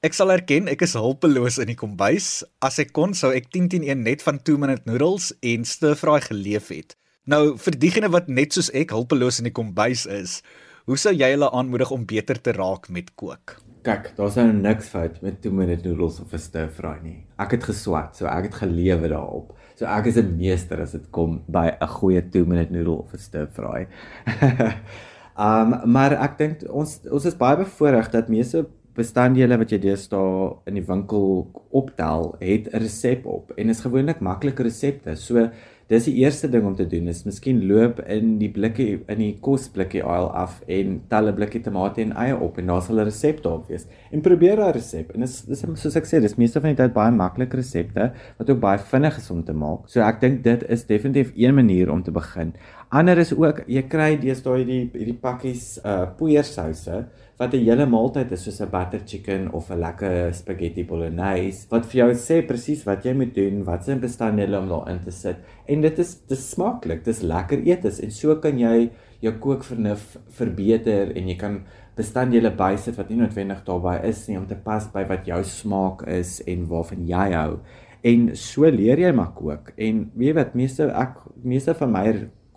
Ek 0.00 0.14
sal 0.16 0.32
erken 0.32 0.64
ek 0.72 0.80
is 0.80 0.94
hulpeloos 0.96 1.58
in 1.60 1.68
die 1.68 1.76
kombuis. 1.76 2.40
As 2.64 2.78
ek 2.80 2.94
kon 2.96 3.12
sou 3.12 3.34
ek 3.36 3.50
10 3.52 3.68
teen 3.68 3.82
1 3.84 4.00
net 4.00 4.22
van 4.24 4.38
2 4.40 4.56
minute 4.56 4.88
noodles 4.88 5.26
en 5.44 5.66
stir-fry 5.68 6.22
geleef 6.24 6.70
het. 6.72 6.96
Nou 7.28 7.58
vir 7.60 7.76
diegene 7.76 8.08
wat 8.08 8.30
net 8.32 8.56
soos 8.56 8.70
ek 8.72 8.94
hulpeloos 8.96 9.42
in 9.42 9.50
die 9.50 9.52
kombuis 9.52 10.06
is, 10.08 10.40
hoe 10.88 10.96
sou 10.96 11.12
jy 11.12 11.28
hulle 11.34 11.52
aanmoedig 11.52 11.92
om 11.92 12.08
beter 12.08 12.40
te 12.40 12.56
raak 12.56 12.88
met 12.88 13.12
kook? 13.20 13.58
Kyk, 13.84 14.16
daar's 14.16 14.40
nou 14.40 14.48
niks 14.56 14.88
fout 14.88 15.20
met 15.20 15.42
2 15.44 15.52
minute 15.52 15.84
noodles 15.84 16.16
of 16.24 16.32
'n 16.32 16.38
stir-fry 16.48 16.96
nie. 17.04 17.20
Ek 17.36 17.52
het 17.52 17.68
geswat, 17.68 18.16
so 18.16 18.24
ek 18.24 18.48
het 18.48 18.54
gelewe 18.64 19.08
daarop. 19.08 19.52
So 19.80 19.88
ek 19.88 20.10
is 20.10 20.18
'n 20.20 20.36
meester 20.36 20.76
as 20.82 20.92
dit 20.92 21.06
kom 21.10 21.40
by 21.48 21.72
'n 21.72 21.88
goeie 21.88 22.20
2 22.20 22.44
minute 22.44 22.70
noodle 22.70 23.00
of 23.00 23.14
'n 23.14 23.18
stir 23.18 23.46
fry. 23.46 23.86
um 25.46 25.68
maar 25.88 26.12
ek 26.12 26.36
dink 26.36 26.64
ons 26.68 27.00
ons 27.08 27.24
is 27.24 27.38
baie 27.42 27.56
bevoorreg 27.56 28.10
dat 28.12 28.28
meeste 28.28 28.66
bestanddele 28.94 29.56
wat 29.56 29.72
jy 29.72 29.78
deesdae 29.80 30.52
in 30.68 30.76
die 30.76 30.84
winkel 30.84 31.48
optel, 31.72 32.36
het 32.40 32.68
'n 32.68 32.76
resep 32.84 33.24
op 33.24 33.56
en 33.56 33.72
is 33.72 33.80
gewoonlik 33.80 34.20
maklike 34.20 34.62
resepte. 34.68 35.16
So 35.16 35.48
dis 35.90 36.06
die 36.06 36.20
eerste 36.22 36.46
ding 36.50 36.66
om 36.68 36.76
te 36.78 36.86
doen 36.86 37.08
is 37.10 37.24
miskien 37.26 37.64
loop 37.66 37.98
in 38.06 38.36
die 38.38 38.50
blikkie 38.54 39.00
in 39.10 39.18
die 39.18 39.32
kosblikkie 39.42 40.04
aisle 40.04 40.30
af 40.38 40.60
en 40.70 41.00
tel 41.10 41.28
'n 41.28 41.34
blikkie 41.34 41.62
tomate 41.64 42.02
en 42.02 42.12
eie 42.14 42.36
op 42.36 42.58
en 42.58 42.66
daar 42.66 42.82
sal 42.82 43.00
'n 43.00 43.04
resep 43.10 43.42
daarop 43.42 43.66
wees. 43.68 43.86
En 44.12 44.20
probeer 44.20 44.56
daai 44.56 44.72
resep. 44.72 45.10
En 45.14 45.20
dis 45.20 45.42
dis 45.42 45.64
soos 45.74 45.96
ek 45.96 46.04
sê, 46.06 46.20
dis 46.20 46.36
meeste 46.36 46.60
van 46.60 46.74
die 46.74 46.76
tyd 46.76 46.92
baie 46.92 47.10
maklike 47.10 47.56
resepte 47.56 48.12
wat 48.38 48.50
ook 48.50 48.60
baie 48.60 48.78
vinnig 48.78 49.16
is 49.16 49.30
om 49.30 49.44
te 49.44 49.52
maak. 49.52 49.88
So 49.88 50.00
ek 50.00 50.20
dink 50.20 50.44
dit 50.44 50.62
is 50.68 50.86
definitief 50.86 51.32
een 51.36 51.54
manier 51.54 51.90
om 51.90 52.02
te 52.02 52.12
begin. 52.12 52.54
Ander 52.90 53.18
is 53.18 53.32
ook 53.32 53.64
jy 53.66 53.82
kry 53.82 54.16
deesdae 54.16 54.56
hierdie 54.58 54.90
hierdie 54.92 55.18
pakkies 55.20 55.80
uh 55.84 56.06
poeiersouse 56.16 57.06
wat 57.40 57.54
'n 57.56 57.64
hele 57.64 57.86
maaltyd 57.86 58.32
is 58.36 58.44
soos 58.44 58.60
'n 58.60 58.70
butter 58.70 59.00
chicken 59.06 59.50
of 59.52 59.70
'n 59.70 59.80
lekker 59.80 60.34
spaghetti 60.34 60.84
bolognese 60.84 61.66
wat 61.70 61.86
vir 61.86 61.98
jou 62.02 62.10
sê 62.14 62.46
presies 62.46 62.84
wat 62.86 63.04
jy 63.04 63.14
moet 63.14 63.34
doen, 63.34 63.64
wat 63.64 63.84
se 63.84 63.96
bestanddele 63.96 64.58
om 64.58 64.68
daarin 64.68 65.00
te 65.04 65.10
sit 65.10 65.36
en 65.66 65.80
dit 65.80 65.98
is 65.98 66.14
dis 66.28 66.50
smaaklik, 66.50 67.04
dis 67.04 67.22
lekker 67.22 67.66
eetes 67.66 68.00
en 68.00 68.10
so 68.10 68.36
kan 68.36 68.58
jy 68.58 68.90
jou 69.20 69.32
kookvernuf 69.32 70.16
verbeter 70.28 71.16
en 71.16 71.28
jy 71.28 71.36
kan 71.36 71.62
bestanddele 71.96 72.50
bysit 72.50 72.96
wat 72.96 73.10
nie 73.10 73.18
noodwendig 73.18 73.64
daarbey 73.64 74.08
is 74.08 74.28
nie 74.28 74.38
om 74.38 74.46
te 74.46 74.54
pas 74.54 74.86
by 74.92 75.04
wat 75.08 75.26
jou 75.26 75.42
smaak 75.44 76.06
is 76.08 76.40
en 76.46 76.68
waarvan 76.68 77.06
jy 77.06 77.32
hou 77.32 77.60
En 78.00 78.30
so 78.36 78.68
leer 78.72 79.00
jy 79.02 79.10
maar 79.12 79.34
kook. 79.36 79.74
En 79.76 80.06
weet 80.16 80.36
wat, 80.38 80.54
meeste 80.56 80.88
ek 80.88 81.18
meeste 81.44 81.74
van 81.76 81.92
my 81.92 82.04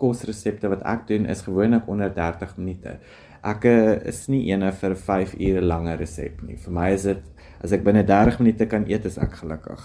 kosresepte 0.00 0.70
wat 0.72 0.84
ek 0.88 1.06
doen 1.10 1.28
is 1.30 1.44
gewoonlik 1.44 1.88
onder 1.90 2.12
30 2.14 2.56
minute. 2.56 2.96
Ek 3.44 3.66
eh, 3.68 4.00
is 4.08 4.24
nie 4.32 4.46
eene 4.48 4.70
vir 4.72 4.94
5 4.96 5.34
ure 5.36 5.60
lange 5.60 5.96
resep 6.00 6.40
nie. 6.46 6.56
Vir 6.56 6.72
my 6.72 6.88
is 6.94 7.04
dit 7.04 7.20
as 7.64 7.72
ek 7.76 7.84
binne 7.84 8.04
30 8.08 8.40
minute 8.40 8.68
kan 8.70 8.86
eet, 8.88 9.04
is 9.04 9.18
ek 9.20 9.36
gelukkig. 9.42 9.82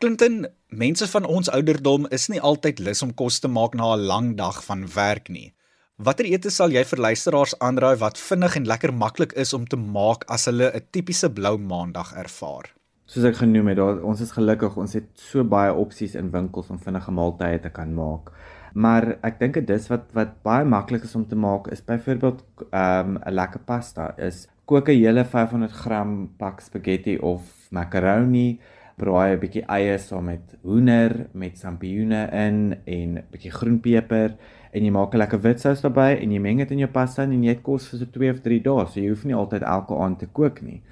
Clinton, 0.00 0.46
mense 0.68 1.06
van 1.08 1.26
ons 1.28 1.50
ouderdom 1.52 2.08
is 2.12 2.28
nie 2.32 2.40
altyd 2.40 2.80
lus 2.84 3.04
om 3.04 3.12
kos 3.16 3.40
te 3.40 3.48
maak 3.48 3.76
na 3.76 3.94
'n 3.94 4.06
lang 4.08 4.36
dag 4.36 4.62
van 4.64 4.86
werk 4.94 5.28
nie. 5.28 5.52
Watter 5.96 6.26
ete 6.26 6.50
sal 6.50 6.72
jy 6.72 6.82
vir 6.84 6.98
luisteraars 6.98 7.54
aanraai 7.60 7.96
wat 8.00 8.18
vinnig 8.18 8.56
en 8.56 8.64
lekker 8.66 8.92
maklik 8.92 9.32
is 9.38 9.52
om 9.54 9.66
te 9.66 9.76
maak 9.76 10.24
as 10.28 10.46
hulle 10.46 10.72
'n 10.74 10.86
tipiese 10.90 11.28
blou 11.30 11.56
maandag 11.58 12.16
ervaar? 12.16 12.72
Soos 13.06 13.24
ek 13.24 13.36
genoem 13.36 13.68
het, 13.68 13.76
daar 13.76 14.02
ons 14.02 14.20
is 14.20 14.32
gelukkig, 14.32 14.76
ons 14.76 14.92
het 14.92 15.08
so 15.14 15.44
baie 15.44 15.72
opsies 15.72 16.14
in 16.14 16.30
winkels 16.32 16.70
om 16.70 16.78
vinnige 16.78 17.10
maaltye 17.10 17.60
te 17.60 17.70
kan 17.70 17.94
maak. 17.94 18.32
Maar 18.74 19.06
ek 19.22 19.38
dink 19.38 19.54
dit 19.54 19.70
is 19.70 19.86
wat 19.88 20.08
wat 20.16 20.34
baie 20.42 20.66
maklik 20.66 21.04
is 21.06 21.14
om 21.14 21.26
te 21.30 21.38
maak 21.38 21.68
is 21.70 21.84
byvoorbeeld 21.86 22.44
ehm, 22.70 23.14
'n 23.14 23.28
um, 23.28 23.34
lekker 23.34 23.60
pasta 23.64 24.14
is 24.18 24.48
kook 24.66 24.88
'n 24.88 24.98
hele 24.98 25.24
500 25.24 25.72
gram 25.72 26.30
pak 26.38 26.60
spaghetti 26.60 27.18
of 27.18 27.42
macaroni 27.70 28.58
braai 28.96 29.34
'n 29.34 29.40
bietjie 29.40 29.64
eie 29.68 29.98
saam 29.98 30.24
met 30.24 30.56
hoender 30.62 31.26
met 31.32 31.58
sampioene 31.58 32.28
in 32.32 32.76
en 32.84 33.10
'n 33.18 33.24
bietjie 33.30 33.50
groenpeper 33.50 34.36
en 34.72 34.84
jy 34.84 34.90
maak 34.90 35.14
'n 35.14 35.18
lekker 35.18 35.40
witsous 35.40 35.80
daarbey 35.80 36.18
en 36.22 36.32
jy 36.32 36.40
meng 36.40 36.58
dit 36.58 36.70
in 36.70 36.78
jou 36.78 36.90
pasta 36.90 37.22
en 37.22 37.42
jy 37.42 37.50
eet 37.50 37.62
kos 37.62 37.88
vir 37.88 37.98
so 37.98 38.06
2 38.06 38.30
of 38.30 38.40
3 38.40 38.60
dae. 38.60 38.86
So 38.86 39.00
jy 39.00 39.08
hoef 39.08 39.24
nie 39.24 39.34
altyd 39.34 39.62
elke 39.62 39.94
aand 39.94 40.18
te 40.18 40.26
kook 40.26 40.62
nie. 40.62 40.82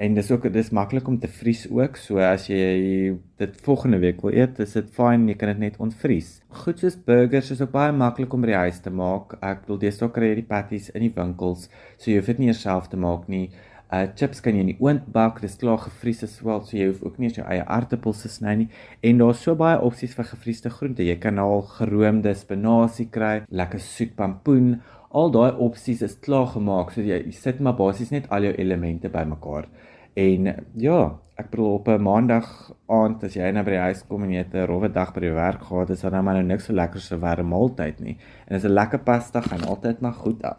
En 0.00 0.14
dis 0.16 0.30
ook 0.32 0.46
dis 0.52 0.70
maklik 0.72 1.08
om 1.08 1.18
te 1.20 1.28
vries 1.28 1.66
ook. 1.68 1.98
So 2.00 2.22
as 2.24 2.46
jy 2.48 3.16
dit 3.36 3.56
volgende 3.66 3.98
week 4.00 4.22
wil 4.24 4.32
eet, 4.32 4.56
is 4.64 4.72
dit 4.72 4.86
fyn, 4.96 5.26
jy 5.28 5.34
kan 5.36 5.50
dit 5.52 5.58
net 5.60 5.74
ontvries. 5.76 6.30
Goed 6.62 6.80
soos 6.80 6.96
burgers 7.04 7.50
is 7.52 7.60
ook 7.60 7.74
baie 7.74 7.92
maklik 7.92 8.32
om 8.32 8.40
by 8.40 8.48
die 8.54 8.62
huis 8.62 8.78
te 8.80 8.88
maak. 8.88 9.34
Ek 9.44 9.66
bedoel 9.66 9.84
jy 9.84 9.90
sou 9.92 10.08
kry 10.14 10.30
die 10.38 10.46
patties 10.48 10.88
in 10.94 11.04
die 11.04 11.12
winkels, 11.12 11.66
so 11.98 12.08
jy 12.08 12.16
hoef 12.16 12.30
dit 12.32 12.40
nie 12.40 12.48
eers 12.48 12.62
self 12.64 12.88
te 12.88 13.00
maak 13.00 13.28
nie. 13.28 13.50
Uh 13.92 14.06
chips 14.16 14.40
kan 14.40 14.56
jy 14.56 14.62
in 14.64 14.70
die 14.70 14.78
oond 14.80 15.04
bak, 15.12 15.42
dis 15.44 15.58
klaar 15.60 15.82
gevries 15.84 16.24
as 16.24 16.38
wel, 16.46 16.64
so 16.64 16.78
jy 16.78 16.88
hoef 16.94 17.04
ook 17.04 17.20
nie 17.20 17.28
eens 17.28 17.36
jou 17.42 17.44
eie 17.44 17.68
aartappels 17.68 18.24
te 18.24 18.32
sny 18.32 18.56
nie. 18.62 18.68
En 19.04 19.20
daar's 19.20 19.44
so 19.44 19.52
baie 19.58 19.76
opsies 19.84 20.16
vir 20.16 20.30
gevriesde 20.30 20.72
groente. 20.78 21.04
Jy 21.04 21.18
kan 21.20 21.42
al 21.44 21.60
geroomde 21.76 22.32
spinasie 22.38 23.10
kry, 23.12 23.42
lekker 23.52 23.84
soet 23.84 24.16
pampoen. 24.16 24.78
Al 25.12 25.28
daai 25.34 25.60
opsies 25.60 26.00
is 26.06 26.16
klaar 26.24 26.48
gemaak, 26.54 26.94
so 26.94 27.04
jy, 27.04 27.20
jy 27.26 27.36
sit 27.36 27.60
maar 27.60 27.76
basies 27.76 28.14
net 28.14 28.30
al 28.32 28.48
jou 28.48 28.56
elemente 28.62 29.12
bymekaar. 29.12 29.68
En 30.14 30.64
ja, 30.76 31.18
ek 31.34 31.50
bedoel 31.50 31.72
op 31.74 31.88
'n 31.88 32.02
maandag 32.02 32.72
aand 32.86 33.24
as 33.24 33.34
jy 33.34 33.50
nou 33.50 33.64
by 33.64 33.70
die 33.70 33.86
huis 33.88 34.02
kom 34.08 34.22
en 34.22 34.30
jy 34.30 34.38
het 34.38 34.54
'n 34.54 34.66
rowwe 34.66 34.92
dag 34.92 35.12
by 35.14 35.20
die 35.20 35.30
werk 35.30 35.62
gehad, 35.62 35.90
is 35.90 36.00
dan 36.00 36.12
nou 36.12 36.22
maar 36.22 36.34
nou 36.34 36.44
niks 36.44 36.64
so 36.64 36.72
lekker 36.72 37.00
so 37.00 37.18
warm 37.18 37.48
maaltyd 37.48 38.00
nie. 38.00 38.18
En 38.46 38.56
as 38.56 38.64
'n 38.64 38.74
lekker 38.74 38.98
pasta 38.98 39.40
gaan 39.40 39.64
altyd 39.64 40.00
maar 40.00 40.14
goed 40.14 40.42
af. 40.42 40.56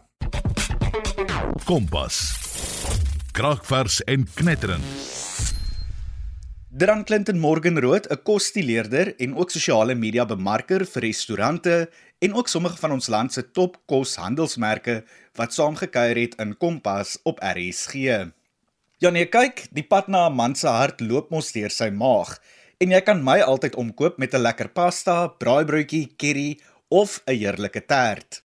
Kompas 1.64 2.42
kragvers 3.32 4.02
en 4.04 4.26
knetterend. 4.34 4.84
Dran 6.68 7.04
Clinton 7.04 7.38
Morgenrood, 7.38 8.06
'n 8.08 8.22
kosstileerder 8.22 9.14
en 9.16 9.36
ook 9.36 9.50
sosiale 9.50 9.94
media 9.94 10.26
bemarker 10.26 10.84
vir 10.86 11.02
restaurante 11.02 11.90
en 12.18 12.34
ook 12.34 12.48
sommige 12.48 12.76
van 12.76 12.92
ons 12.92 13.08
land 13.08 13.32
se 13.32 13.50
top 13.50 13.76
koshandelsmerke 13.86 15.04
wat 15.34 15.52
saamgekuier 15.52 16.16
het 16.16 16.34
in 16.34 16.56
Kompas 16.56 17.18
op 17.22 17.38
RSG. 17.40 17.94
Ja 19.02 19.10
nee, 19.10 19.26
kyk, 19.26 19.64
die 19.74 19.82
pad 19.82 20.06
na 20.06 20.28
'n 20.30 20.36
man 20.38 20.52
se 20.54 20.68
hart 20.70 21.00
loop 21.02 21.30
mos 21.34 21.50
deur 21.50 21.72
sy 21.74 21.88
maag 21.90 22.38
en 22.78 22.92
jy 22.94 23.00
kan 23.02 23.18
my 23.18 23.40
altyd 23.42 23.74
omkoop 23.74 24.18
met 24.18 24.34
'n 24.34 24.42
lekker 24.46 24.68
pasta, 24.68 25.26
braaibroodjie, 25.26 26.14
curry 26.16 26.60
of 26.88 27.18
'n 27.26 27.34
heerlike 27.34 27.82
tert. 27.86 28.42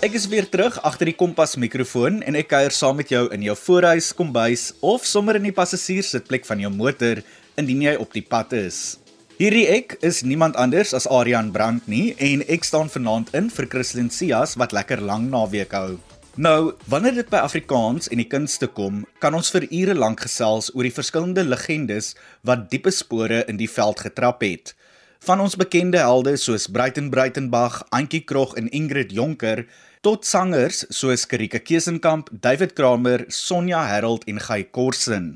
Ek 0.00 0.14
is 0.14 0.28
weer 0.28 0.46
terug 0.46 0.78
agter 0.78 1.06
die 1.06 1.16
kompas 1.16 1.56
mikrofoon 1.56 2.22
en 2.22 2.36
ek 2.36 2.48
kuier 2.48 2.70
saam 2.70 2.96
met 2.96 3.08
jou 3.08 3.26
in 3.34 3.42
jou 3.42 3.56
voorhuis, 3.56 4.14
kombuis 4.14 4.72
of 4.80 5.04
sommer 5.04 5.34
in 5.34 5.42
die 5.42 5.52
passasierssitplek 5.52 6.46
van 6.46 6.60
jou 6.60 6.70
motor 6.70 7.16
indien 7.56 7.82
jy 7.82 7.96
op 7.96 8.12
die 8.12 8.22
pad 8.22 8.52
is. 8.52 9.05
Hierdie 9.36 9.66
ek 9.68 9.98
is 10.00 10.22
niemand 10.24 10.56
anders 10.56 10.94
as 10.96 11.04
Adrian 11.12 11.50
Brandt 11.52 11.90
nie 11.92 12.14
en 12.24 12.40
ek 12.48 12.62
staan 12.64 12.88
vanaand 12.88 13.34
in 13.36 13.50
vir 13.52 13.66
Christlyn 13.68 14.08
Cias 14.08 14.54
wat 14.56 14.72
lekker 14.72 15.02
lang 15.04 15.26
naweek 15.28 15.76
hou. 15.76 15.98
Nou, 16.40 16.72
wanneer 16.88 17.18
dit 17.18 17.28
by 17.28 17.42
Afrikaans 17.44 18.08
en 18.08 18.22
die 18.22 18.28
kunste 18.32 18.64
kom, 18.64 19.04
kan 19.20 19.36
ons 19.36 19.52
vir 19.52 19.68
ure 19.68 19.92
lank 19.92 20.24
gesels 20.24 20.70
oor 20.72 20.88
die 20.88 20.94
verskillende 20.96 21.44
legendes 21.44 22.14
wat 22.48 22.70
diepe 22.72 22.88
spore 22.88 23.44
in 23.44 23.60
die 23.60 23.68
veld 23.68 24.00
getrap 24.08 24.40
het. 24.40 24.72
Van 25.20 25.44
ons 25.44 25.60
bekende 25.60 26.00
helde 26.00 26.38
soos 26.40 26.64
Breiten 26.72 27.12
Breitenbach, 27.12 27.82
Antjie 27.92 28.24
Krog 28.24 28.56
en 28.56 28.72
Ingrid 28.72 29.12
Jonker 29.12 29.66
tot 30.00 30.24
sangers 30.24 30.86
soos 30.88 31.28
Karika 31.28 31.60
Kesenkamp, 31.60 32.32
David 32.32 32.72
Kramer, 32.72 33.28
Sonja 33.28 33.84
Herold 33.84 34.24
en 34.32 34.40
Guy 34.40 34.64
Korsen. 34.72 35.34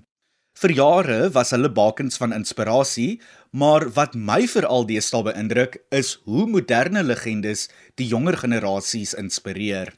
Vir 0.60 0.74
jare 0.76 1.30
was 1.32 1.54
hulle 1.54 1.70
bakens 1.72 2.18
van 2.20 2.34
inspirasie, 2.36 3.20
maar 3.50 3.88
wat 3.96 4.14
my 4.14 4.46
veral 4.48 4.86
deesdae 4.86 5.22
beïndruk 5.26 5.78
is 5.90 6.18
hoe 6.24 6.46
moderne 6.46 7.02
legendes 7.02 7.68
die 7.98 8.06
jonger 8.06 8.38
generasies 8.38 9.14
inspireer. 9.14 9.92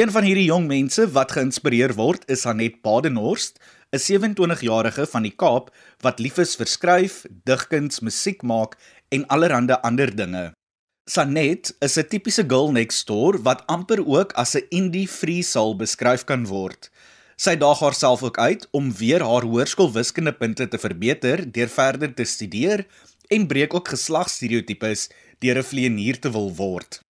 Een 0.00 0.10
van 0.10 0.24
hierdie 0.24 0.48
jong 0.48 0.66
mense 0.66 1.04
wat 1.12 1.32
geïnspireer 1.36 1.92
word 1.96 2.24
is 2.32 2.46
Anet 2.46 2.80
Badenhorst, 2.82 3.58
'n 3.92 4.00
27-jarige 4.00 5.06
van 5.06 5.22
die 5.22 5.36
Kaap 5.36 5.68
wat 6.00 6.18
lief 6.18 6.38
is 6.38 6.56
vir 6.56 6.66
skryf, 6.66 7.24
digkuns, 7.44 8.00
musiek 8.00 8.42
maak 8.42 8.78
en 9.10 9.26
allerlei 9.26 9.76
ander 9.82 10.16
dinge. 10.16 10.52
Sanet 11.10 11.74
is 11.80 11.98
'n 11.98 12.06
tipiese 12.08 12.44
girl 12.46 12.70
next 12.72 13.06
door 13.06 13.42
wat 13.42 13.66
amper 13.66 14.00
ook 14.06 14.32
as 14.32 14.54
'n 14.54 14.66
indie 14.70 15.08
free 15.08 15.42
soul 15.42 15.74
beskryf 15.76 16.24
kan 16.24 16.46
word. 16.46 16.90
Sy 17.42 17.56
daag 17.58 17.80
haarself 17.82 18.20
ook 18.22 18.38
uit 18.38 18.68
om 18.70 18.92
weer 18.94 19.22
haar 19.26 19.42
hoërskoolwiskundepunte 19.42 20.68
te 20.70 20.78
verbeter 20.78 21.40
deur 21.50 21.70
verder 21.74 22.12
te 22.14 22.24
studeer 22.24 22.84
en 23.34 23.48
breek 23.50 23.74
ook 23.74 23.88
geslagsstereotypes 23.90 25.08
deur 25.42 25.58
'n 25.58 25.66
vleienier 25.70 26.20
te 26.20 26.30
wil 26.30 26.54
word. 26.54 27.00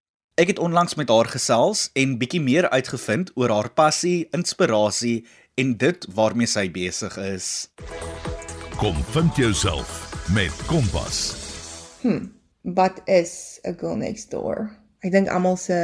Ek 0.41 0.49
het 0.49 0.59
onlangs 0.59 0.95
met 0.95 1.09
haar 1.09 1.29
gesels 1.29 1.91
en 1.93 2.19
bietjie 2.19 2.41
meer 2.41 2.71
uitgevind 2.71 3.31
oor 3.35 3.51
haar 3.51 3.71
passie, 3.71 4.29
inspirasie 4.33 5.27
en 5.55 5.77
dit 5.77 6.07
waarmee 6.15 6.47
sy 6.47 6.71
besig 6.71 7.17
is. 7.17 7.69
Kom 8.77 8.97
vind 9.13 9.37
jouself 9.37 10.09
met 10.33 10.53
Kompas. 10.67 11.37
Hm 12.01 12.41
wat 12.63 13.01
is 13.05 13.59
'n 13.63 13.75
girl 13.79 13.97
next 13.97 14.31
door? 14.31 14.82
Ek 15.03 15.11
dink 15.11 15.29
almal 15.35 15.57
se 15.59 15.77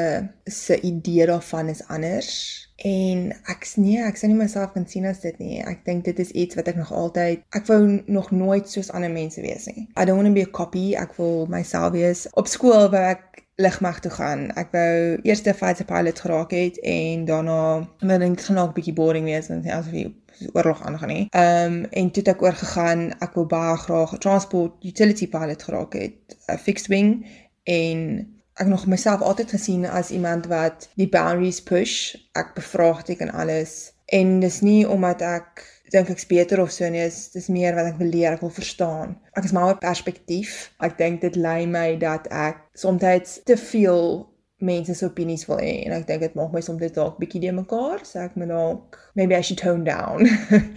se 0.46 0.80
idee 0.86 1.26
daarvan 1.26 1.68
is 1.68 1.82
anders 1.90 2.68
en 2.86 3.32
ek's 3.50 3.74
nee, 3.74 3.98
ek 4.06 4.20
sien 4.20 4.30
nie 4.30 4.38
myself 4.38 4.70
kan 4.76 4.84
sien 4.86 5.08
as 5.10 5.18
dit 5.24 5.40
nie. 5.42 5.56
Ek 5.66 5.80
dink 5.88 6.04
dit 6.06 6.20
is 6.22 6.30
iets 6.30 6.54
wat 6.54 6.68
ek 6.70 6.78
nog 6.78 6.92
altyd 6.94 7.42
ek 7.58 7.66
wou 7.66 7.80
nog 8.06 8.30
nooit 8.30 8.70
soos 8.70 8.92
ander 8.94 9.10
mense 9.10 9.42
wees 9.42 9.66
nie. 9.66 9.88
I 9.98 10.06
don't 10.06 10.22
want 10.22 10.30
to 10.30 10.36
be 10.36 10.46
a 10.46 10.52
copy. 10.60 10.92
Ek 10.94 11.16
wil 11.18 11.48
myself 11.50 11.96
wees. 11.96 12.28
Op 12.38 12.46
skool 12.46 12.86
wou 12.92 13.02
ek 13.02 13.42
ligmag 13.58 13.98
toe 14.06 14.14
gaan. 14.14 14.46
Ek 14.54 14.70
wou 14.70 15.18
eers 15.26 15.42
'n 15.42 15.58
fighter 15.64 15.90
pilot 15.90 16.22
geraak 16.22 16.54
het 16.54 16.78
en 16.86 17.26
daarna 17.26 17.58
wou 17.98 18.22
ek 18.22 18.46
gaan 18.46 18.62
ook 18.62 18.70
'n 18.70 18.78
bietjie 18.78 18.94
boring 19.02 19.26
wees 19.26 19.50
en 19.50 19.66
asof 19.66 19.92
jy 19.92 20.14
oorlog 20.54 20.86
aangaan 20.86 21.14
nie. 21.16 21.26
Ehm 21.34 21.72
um, 21.72 21.84
en 21.90 22.10
toe 22.10 22.22
het 22.22 22.34
ek 22.36 22.42
oorgegaan, 22.42 23.18
ek 23.18 23.34
wou 23.34 23.46
baie 23.46 23.76
graag 23.76 24.14
'n 24.14 24.22
transport 24.22 24.84
utility 24.84 25.26
pilot 25.26 25.62
geraak 25.62 25.92
het, 25.92 26.38
'n 26.46 26.58
fixed 26.58 26.86
wing 26.86 27.26
en 27.64 28.37
ek 28.58 28.66
nog 28.66 28.86
myself 28.86 29.20
altyd 29.20 29.50
gesien 29.54 29.86
as 29.86 30.10
iemand 30.10 30.46
wat 30.50 30.88
die 30.98 31.08
boundaries 31.08 31.62
push. 31.62 32.14
Ek 32.32 32.54
bevraagteken 32.54 33.30
alles 33.30 33.92
en 34.06 34.40
dis 34.40 34.60
nie 34.60 34.88
omdat 34.88 35.22
ek 35.22 35.64
dink 35.92 36.10
ek's 36.12 36.26
beter 36.28 36.60
of 36.60 36.72
so 36.72 36.88
nie, 36.92 37.04
dis 37.04 37.30
dis 37.32 37.48
meer 37.52 37.76
wat 37.76 37.92
ek 37.92 38.00
wil 38.00 38.10
leer, 38.12 38.34
ek 38.36 38.44
wil 38.44 38.52
verstaan. 38.52 39.16
Ek 39.36 39.44
is 39.48 39.54
maar 39.56 39.74
'n 39.74 39.78
perspektief. 39.84 40.72
Ek 40.80 40.98
dink 40.98 41.20
dit 41.20 41.36
lei 41.36 41.66
my 41.66 41.96
dat 41.96 42.26
ek 42.28 42.60
soms 42.74 43.40
te 43.44 43.56
veel 43.56 44.27
mense 44.58 44.94
se 44.94 45.06
opinies 45.06 45.44
wil 45.46 45.60
hê 45.62 45.74
en 45.86 45.94
ek 45.94 46.06
dink 46.08 46.22
dit 46.24 46.34
maak 46.38 46.54
my 46.54 46.62
soms 46.64 46.80
dit 46.82 46.94
dalk 46.94 47.18
bietjie 47.22 47.42
de 47.44 47.52
mekaar, 47.54 48.02
so 48.06 48.18
ek 48.22 48.34
moet 48.38 48.50
dalk 48.50 48.98
maybe 49.18 49.36
I 49.36 49.42
should 49.42 49.60
tone 49.62 49.84
down. 49.86 50.26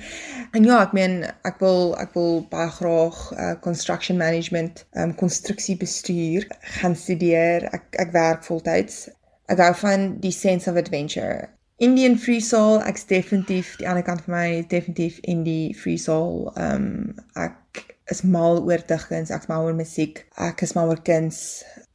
en 0.55 0.67
ja, 0.67 0.81
ek 0.83 0.93
meen 0.97 1.23
ek 1.47 1.57
wil 1.63 1.95
ek 2.01 2.13
wil 2.17 2.43
baie 2.51 2.69
graag 2.77 3.21
uh, 3.33 3.55
construction 3.65 4.21
management, 4.21 4.83
um 4.93 5.15
konstruksie 5.17 5.77
bestuur 5.81 6.45
gaan 6.81 6.97
studeer. 6.97 7.65
Ek 7.73 7.97
ek 8.05 8.13
werk 8.13 8.45
voltyds. 8.45 9.07
Ek 9.49 9.63
hou 9.65 9.73
van 9.81 10.11
die 10.21 10.35
sense 10.35 10.69
of 10.69 10.77
adventure. 10.77 11.49
Indian 11.81 12.19
free 12.21 12.43
soul, 12.45 12.77
ek's 12.85 13.07
definitief 13.09 13.73
die 13.81 13.87
ander 13.89 14.05
kant 14.05 14.21
van 14.27 14.35
my 14.35 14.49
definitief 14.69 15.17
indie 15.25 15.73
free 15.73 15.97
soul. 15.97 16.51
Um 16.53 17.15
ek 17.33 17.90
is 18.13 18.23
mal 18.27 18.59
oor 18.61 18.83
digkuns, 18.87 19.31
ek's 19.33 19.49
mal 19.51 19.65
oor 19.67 19.77
musiek. 19.77 20.25
Ek 20.35 20.61
is 20.65 20.75
mal 20.77 20.91
oor 20.91 21.01
kuns 21.05 21.41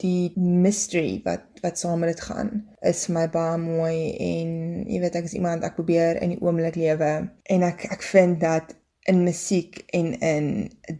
die 0.03 0.33
mystery 0.37 1.21
wat 1.25 1.45
wat 1.63 1.79
saam 1.81 2.03
met 2.03 2.13
dit 2.13 2.25
gaan 2.29 2.51
is 2.91 3.07
vir 3.07 3.15
my 3.17 3.27
baie 3.33 3.61
mooi 3.61 3.97
en 4.23 4.51
jy 4.85 5.01
weet 5.03 5.17
ek 5.19 5.29
is 5.29 5.37
iemand 5.39 5.65
ek 5.65 5.79
probeer 5.79 6.21
in 6.23 6.35
die 6.35 6.43
oomblik 6.45 6.77
lewe 6.77 7.13
en 7.55 7.65
ek 7.67 7.87
ek 7.97 8.05
vind 8.05 8.41
dat 8.43 8.75
in 9.09 9.23
musiek 9.25 9.81
en 9.97 10.13
in 10.21 10.51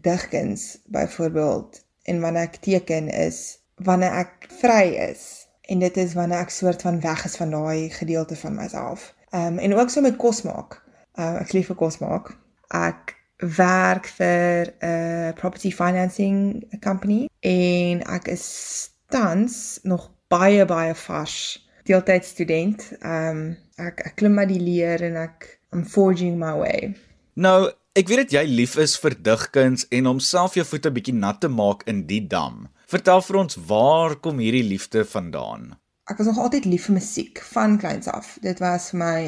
digkuns 0.07 0.65
byvoorbeeld 0.97 1.83
en 2.09 2.23
wanneer 2.25 2.49
ek 2.49 2.61
teken 2.65 3.11
is 3.13 3.59
wanneer 3.85 4.17
ek 4.23 4.49
vry 4.63 4.95
is 5.11 5.27
en 5.69 5.83
dit 5.83 6.01
is 6.01 6.17
wanneer 6.17 6.47
ek 6.47 6.55
soort 6.55 6.83
van 6.87 7.01
weg 7.05 7.25
is 7.29 7.37
van 7.37 7.53
daai 7.53 7.91
gedeelte 7.91 8.37
van 8.39 8.55
myself. 8.55 9.13
Ehm 9.35 9.59
um, 9.59 9.59
en 9.59 9.75
ook 9.75 9.91
so 9.91 10.01
met 10.01 10.17
kos 10.17 10.43
maak. 10.47 10.79
Uh, 11.19 11.41
ek 11.43 11.53
lief 11.53 11.67
vir 11.73 11.77
kos 11.77 11.99
maak. 11.99 12.31
Ek 12.71 13.17
werk 13.39 14.07
vir 14.17 14.73
'n 14.81 15.35
property 15.35 15.71
financing 15.71 16.65
company 16.81 17.29
en 17.41 18.03
ek 18.03 18.29
is 18.29 18.91
tans 19.09 19.79
nog 19.83 20.11
baie 20.29 20.65
baie 20.65 20.95
vars 20.95 21.67
deeltyds 21.85 22.29
student. 22.29 22.93
Ehm 23.01 23.37
um, 23.37 23.57
ek 23.77 24.01
ek 24.07 24.15
klim 24.17 24.35
maar 24.35 24.49
die 24.49 24.61
leer 24.61 25.03
en 25.03 25.17
ek 25.17 25.61
I'm 25.73 25.85
forging 25.85 26.39
my 26.39 26.55
way. 26.57 26.95
Nou, 27.35 27.71
ek 27.93 28.09
weet 28.09 28.23
dat 28.25 28.33
jy 28.33 28.45
lief 28.49 28.77
is 28.81 28.97
vir 28.99 29.17
digkuns 29.23 29.87
en 29.91 30.07
om 30.07 30.21
self 30.21 30.55
jou 30.57 30.65
voete 30.65 30.93
bietjie 30.93 31.15
nat 31.15 31.41
te 31.41 31.49
maak 31.49 31.85
in 31.91 32.07
die 32.07 32.23
dam. 32.27 32.69
Vertel 32.89 33.21
vir 33.23 33.37
ons 33.37 33.59
waar 33.69 34.17
kom 34.23 34.39
hierdie 34.39 34.65
liefde 34.65 35.05
vandaan? 35.05 35.75
Ek 36.07 36.19
was 36.19 36.31
nog 36.31 36.39
altyd 36.39 36.69
lief 36.71 36.87
vir 36.87 36.97
musiek 37.01 37.43
van 37.53 37.79
kleins 37.83 38.09
af. 38.09 38.37
Dit 38.43 38.63
was 38.63 38.93
vir 38.93 39.01
my 39.03 39.19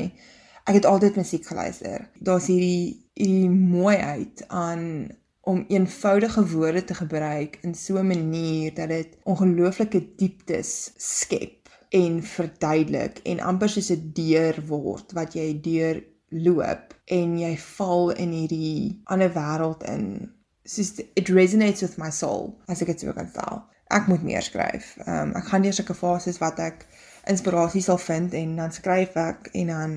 ek 0.68 0.78
het 0.78 0.86
altyd 0.86 1.16
musiek 1.16 1.46
geluister. 1.46 2.06
Daar's 2.20 2.46
hierdie 2.46 3.07
hierdie 3.18 3.50
mooiheid 3.50 4.44
aan 4.48 5.10
om 5.48 5.64
eenvoudige 5.68 6.46
woorde 6.48 6.84
te 6.84 6.94
gebruik 6.94 7.58
in 7.62 7.74
so 7.74 7.98
'n 7.98 8.06
manier 8.06 8.74
dat 8.74 8.88
dit 8.88 9.16
ongelooflike 9.22 10.14
dieptes 10.16 10.92
skep 10.96 11.68
en 11.88 12.22
verduidelik 12.22 13.18
en 13.24 13.40
amper 13.40 13.68
soos 13.68 13.90
'n 13.90 14.10
deur 14.14 14.62
word 14.66 15.12
wat 15.12 15.32
jy 15.34 15.60
deur 15.60 16.04
loop 16.28 16.94
en 17.04 17.38
jy 17.38 17.56
val 17.58 18.10
in 18.10 18.30
hierdie 18.30 19.00
ander 19.04 19.32
wêreld 19.32 19.82
in. 19.82 20.32
Soos 20.64 20.98
it 21.14 21.28
resonates 21.28 21.80
with 21.80 21.96
my 21.96 22.10
soul 22.10 22.58
as 22.66 22.82
ek 22.82 22.86
dit 22.86 23.00
so 23.00 23.12
kan 23.12 23.28
stel. 23.28 23.64
Ek 23.88 24.06
moet 24.06 24.22
meer 24.22 24.42
skryf. 24.42 24.96
Um, 25.06 25.32
ek 25.32 25.44
gaan 25.44 25.62
deur 25.62 25.72
sulke 25.72 25.94
fases 25.94 26.38
wat 26.38 26.58
ek 26.58 26.86
inspirasie 27.28 27.82
sal 27.84 27.98
vind 28.02 28.34
en 28.36 28.56
dan 28.58 28.74
skryf 28.74 29.16
ek 29.20 29.50
en 29.60 29.72
dan 29.72 29.96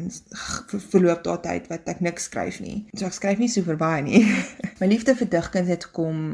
verloop 0.92 1.24
daar 1.26 1.42
tyd 1.44 1.70
wat 1.72 1.88
ek 1.92 2.02
niks 2.04 2.30
skryf 2.30 2.62
nie. 2.64 2.82
So 2.96 3.08
ek 3.08 3.18
skryf 3.18 3.42
nie 3.42 3.52
super 3.52 3.80
baie 3.80 4.04
nie. 4.06 4.26
my 4.82 4.90
liefde 4.92 5.16
vir 5.20 5.30
digkuns 5.32 5.72
het 5.72 5.88
kom 5.96 6.26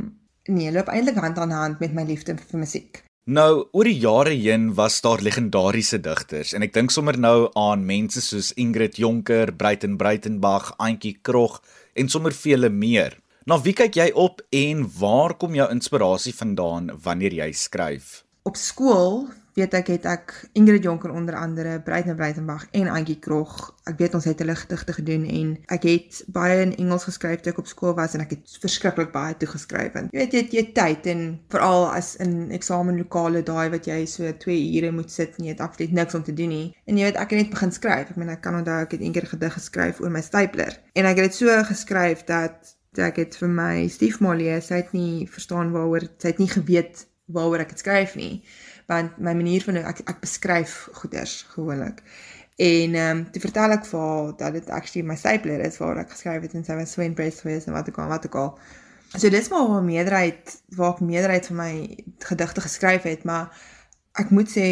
nee, 0.47 0.71
loop 0.71 0.89
eintlik 0.91 1.19
hand 1.21 1.37
aan 1.39 1.53
hand 1.53 1.83
met 1.83 1.93
my 1.93 2.07
liefde 2.07 2.37
vir 2.39 2.63
musiek. 2.63 3.03
Nou, 3.27 3.67
oor 3.75 3.83
die 3.83 3.97
jare 3.99 4.31
heen 4.31 4.69
was 4.77 5.01
daar 5.03 5.19
legendariese 5.19 5.99
digters 5.99 6.53
en 6.55 6.63
ek 6.63 6.71
dink 6.77 6.93
sommer 6.95 7.17
nou 7.19 7.49
aan 7.59 7.83
mense 7.83 8.23
soos 8.23 8.53
Ingrid 8.55 8.95
Jonker, 9.01 9.51
Breiten 9.51 9.97
Breitenberg, 9.99 10.71
Antjie 10.79 11.17
Krog 11.19 11.59
en 11.99 12.07
sommer 12.07 12.31
vele 12.31 12.71
meer. 12.71 13.17
Na 13.47 13.57
wie 13.63 13.75
kyk 13.75 13.99
jy 13.99 14.07
op 14.15 14.39
en 14.55 14.85
waar 14.99 15.35
kom 15.39 15.53
jou 15.55 15.67
inspirasie 15.71 16.33
vandaan 16.35 16.89
wanneer 17.03 17.35
jy 17.35 17.51
skryf? 17.55 18.21
Op 18.47 18.55
skool 18.59 19.27
weet 19.57 19.73
ek 19.77 19.89
het 19.89 20.05
ek 20.09 20.33
Ingrid 20.57 20.85
Jonker 20.85 21.11
onder 21.11 21.35
andere, 21.35 21.79
Breiten 21.81 22.15
Breitenberg 22.15 22.67
en 22.77 22.89
Antjie 22.93 23.17
Krog. 23.19 23.55
Ek 23.89 23.97
weet 23.97 24.13
ons 24.17 24.27
het 24.29 24.39
hulle 24.43 24.55
gedigte 24.55 24.93
gedoen 24.93 25.25
en 25.25 25.53
ek 25.73 25.87
het 25.87 26.19
baie 26.33 26.59
in 26.61 26.75
Engels 26.77 27.07
geskryf 27.07 27.41
toe 27.41 27.53
ek 27.53 27.61
op 27.63 27.69
skool 27.71 27.95
was 27.97 28.13
en 28.13 28.21
ek 28.25 28.35
het 28.35 28.57
verskriklik 28.61 29.09
baie 29.15 29.33
toe 29.39 29.49
geskryf 29.49 29.97
en 29.97 30.11
jy 30.11 30.19
weet 30.19 30.35
jy 30.35 30.43
het 30.43 30.55
jy 30.57 30.63
tyd 30.77 31.09
en 31.13 31.23
veral 31.53 31.87
as 31.89 32.13
in 32.23 32.51
eksamenlokale 32.55 33.41
daai 33.47 33.67
wat 33.73 33.89
jy 33.89 34.03
so 34.09 34.29
2 34.45 34.57
ure 34.77 34.93
moet 34.99 35.13
sit 35.13 35.39
en 35.39 35.49
jy 35.49 35.55
het 35.55 35.65
absoluut 35.65 35.97
niks 36.01 36.19
om 36.19 36.25
te 36.27 36.37
doen 36.37 36.53
nie. 36.53 36.69
En 36.85 37.01
jy 37.01 37.09
weet 37.09 37.19
ek 37.23 37.33
het 37.33 37.43
net 37.43 37.53
begin 37.55 37.73
skryf. 37.73 38.13
Ek 38.13 38.21
meen 38.21 38.33
ek 38.33 38.43
kan 38.45 38.61
onthou 38.61 38.79
ek 38.85 38.97
het 38.97 39.05
eendag 39.05 39.29
gedig 39.33 39.57
geskryf 39.57 40.01
oor 40.03 40.13
my 40.13 40.23
stapler 40.25 40.77
en 40.93 41.09
ek 41.09 41.21
het 41.21 41.31
dit 41.31 41.41
so 41.41 41.59
geskryf 41.71 42.25
dat 42.29 42.75
ek 42.97 43.19
het 43.21 43.35
vir 43.37 43.49
my 43.53 43.73
stiefma 43.93 44.31
lees, 44.33 44.69
sy 44.69 44.81
het 44.81 44.93
nie 44.93 45.27
verstaan 45.29 45.73
waaroor 45.73 46.07
sy 46.17 46.31
het 46.31 46.39
nie 46.41 46.49
geweet 46.49 47.05
waaroor 47.33 47.61
ek 47.65 47.75
dit 47.75 47.83
skryf 47.83 48.15
nie 48.17 48.41
want 48.87 49.17
my 49.17 49.33
manier 49.35 49.63
van 49.63 49.79
ek 49.83 50.01
ek 50.07 50.19
beskryf 50.23 50.87
goeders 51.01 51.41
gewoonlik. 51.53 52.01
En 52.57 52.95
ehm 52.95 53.17
um, 53.17 53.23
toe 53.31 53.41
vertel 53.41 53.75
ek 53.75 53.85
vir 53.85 53.99
haar 54.01 54.33
dat 54.37 54.53
dit 54.57 54.69
actually 54.69 55.05
my 55.07 55.15
stapler 55.15 55.61
is 55.65 55.77
waar 55.77 55.99
ek 56.01 56.13
geskryf 56.15 56.41
het 56.41 56.55
en 56.57 56.65
sy 56.65 56.77
was 56.79 56.95
so 56.95 57.05
impressed 57.05 57.45
with 57.45 57.67
en 57.67 57.75
wat 57.77 57.91
ek 57.91 57.99
al 58.01 58.09
wat 58.09 58.25
ek 58.25 58.35
al. 58.35 58.53
So 59.13 59.29
dis 59.29 59.49
maar 59.53 59.67
waar 59.69 59.83
meerderheid 59.83 60.55
waar 60.79 60.95
ek 60.95 61.03
meerderheid 61.05 61.51
van 61.51 61.59
my 61.61 61.73
gedigte 62.25 62.63
geskryf 62.65 63.05
het, 63.07 63.23
maar 63.29 63.53
ek 64.17 64.33
moet 64.33 64.49
sê 64.51 64.67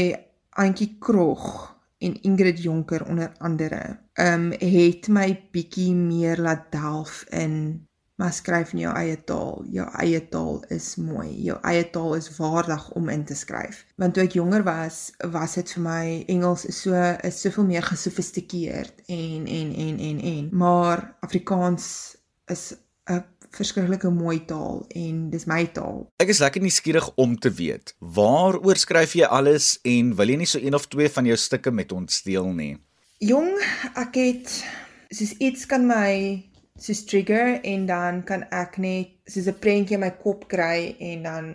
Antjie 0.56 0.96
Krog 1.00 1.76
en 2.00 2.16
Ingrid 2.22 2.64
Jonker 2.64 3.06
onder 3.06 3.32
andere 3.38 4.00
ehm 4.16 4.50
um, 4.50 4.52
het 4.60 5.08
my 5.08 5.28
bietjie 5.52 5.94
meer 5.94 6.40
laat 6.42 6.72
delf 6.72 7.26
in 7.30 7.86
maar 8.16 8.34
skryf 8.34 8.72
in 8.74 8.86
jou 8.86 8.94
eie 8.96 9.18
taal. 9.28 9.64
Jou 9.72 9.86
eie 10.00 10.22
taal 10.32 10.62
is 10.74 10.94
mooi. 10.96 11.30
Jou 11.44 11.58
eie 11.68 11.84
taal 11.92 12.16
is 12.16 12.30
waardig 12.38 12.88
om 12.96 13.10
in 13.10 13.26
te 13.28 13.36
skryf. 13.36 13.84
Want 14.00 14.16
toe 14.16 14.24
ek 14.24 14.38
jonger 14.40 14.64
was, 14.64 15.10
was 15.36 15.58
dit 15.60 15.76
vir 15.76 15.84
my 15.84 16.06
Engels 16.32 16.66
is 16.70 16.82
so 16.86 16.96
is 17.28 17.42
soveel 17.44 17.68
meer 17.68 17.84
gesofistikeerd 17.84 19.06
en 19.12 19.48
en 19.48 19.76
en 19.86 20.00
en 20.10 20.20
en 20.32 20.50
maar 20.56 21.04
Afrikaans 21.26 22.16
is 22.52 22.74
'n 23.10 23.24
verskriklike 23.56 24.10
mooi 24.10 24.40
taal 24.46 24.86
en 24.90 25.30
dis 25.30 25.46
my 25.46 25.66
taal. 25.76 26.06
Ek 26.20 26.32
is 26.34 26.42
lekker 26.44 26.62
nuuskierig 26.62 27.08
om 27.16 27.38
te 27.40 27.52
weet, 27.52 27.96
waaroor 28.00 28.78
skryf 28.78 29.16
jy 29.16 29.26
alles 29.26 29.80
en 29.84 30.16
wil 30.16 30.30
jy 30.30 30.38
nie 30.42 30.50
so 30.50 30.60
een 30.60 30.76
of 30.76 30.88
twee 30.88 31.10
van 31.10 31.26
jou 31.26 31.38
stukke 31.38 31.72
met 31.72 31.92
ons 31.92 32.24
deel 32.24 32.52
nie? 32.54 32.78
Jong, 33.24 33.54
ek 33.96 34.16
het 34.20 34.66
soos 35.10 35.38
iets 35.40 35.66
kan 35.66 35.88
my 35.88 36.44
soos 36.80 37.06
trigger 37.06 37.60
en 37.64 37.86
dan 37.86 38.24
kan 38.24 38.44
ek 38.52 38.78
net 38.78 39.16
soos 39.26 39.48
'n 39.48 39.60
prentjie 39.60 39.96
in 39.96 40.04
my 40.04 40.12
kop 40.12 40.48
kry 40.48 40.96
en 41.00 41.24
dan 41.24 41.46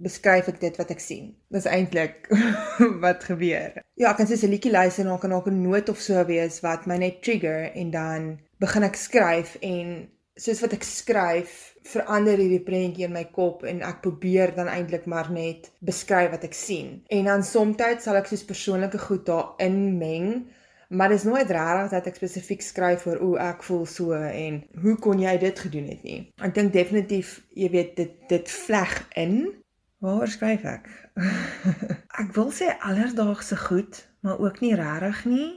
beskryf 0.00 0.48
ek 0.48 0.60
dit 0.60 0.76
wat 0.80 0.90
ek 0.90 1.00
sien. 1.00 1.34
Dis 1.52 1.68
eintlik 1.68 2.28
wat 3.04 3.24
gebeur. 3.24 3.82
Ja, 4.00 4.10
ek 4.10 4.16
kan 4.16 4.26
soos 4.30 4.44
'n 4.44 4.54
liedjie 4.54 4.72
luister 4.72 5.04
en 5.04 5.12
dan 5.12 5.20
kan 5.20 5.32
ook 5.32 5.50
'n 5.50 5.62
noot 5.62 5.88
of 5.88 6.00
so 6.00 6.24
wees 6.24 6.60
wat 6.64 6.86
my 6.86 6.96
net 6.96 7.22
trigger 7.22 7.72
en 7.74 7.90
dan 7.90 8.40
begin 8.58 8.82
ek 8.82 8.96
skryf 8.96 9.56
en 9.60 10.08
soos 10.36 10.60
wat 10.64 10.72
ek 10.72 10.84
skryf 10.84 11.74
verander 11.84 12.40
hierdie 12.40 12.64
prentjie 12.64 13.04
in 13.04 13.12
my 13.12 13.24
kop 13.24 13.64
en 13.64 13.82
ek 13.84 14.00
probeer 14.04 14.54
dan 14.56 14.68
eintlik 14.68 15.06
maar 15.06 15.30
net 15.32 15.70
beskryf 15.84 16.30
wat 16.30 16.44
ek 16.44 16.56
sien. 16.56 17.02
En 17.08 17.24
dan 17.24 17.42
soms 17.44 17.76
sal 18.00 18.16
ek 18.16 18.26
soos 18.26 18.44
persoonlike 18.44 18.98
goed 18.98 19.26
daarin 19.26 19.98
meng 19.98 20.48
maar 20.90 21.12
dis 21.12 21.22
nooit 21.22 21.50
regtig 21.50 21.90
dat 21.94 22.06
ek 22.10 22.18
spesifiek 22.18 22.62
skryf 22.66 23.06
oor 23.06 23.20
hoe 23.22 23.38
ek 23.38 23.62
voel 23.62 23.86
so 23.86 24.16
en 24.16 24.60
hoe 24.82 24.96
kon 24.98 25.22
jy 25.22 25.36
dit 25.38 25.62
gedoen 25.64 25.86
het 25.92 26.02
nie. 26.02 26.20
Ek 26.42 26.54
dink 26.56 26.72
definitief, 26.74 27.36
jy 27.54 27.70
weet 27.70 27.96
dit 28.00 28.14
dit 28.30 28.54
vleg 28.66 28.94
in. 29.22 29.36
Waar 30.02 30.30
skryf 30.32 30.64
ek? 30.66 30.88
ek 32.22 32.32
wil 32.34 32.50
sê 32.56 32.72
alledaagse 32.88 33.58
goed, 33.68 34.00
maar 34.26 34.40
ook 34.42 34.58
nie 34.64 34.74
regtig 34.78 35.24
nie. 35.30 35.50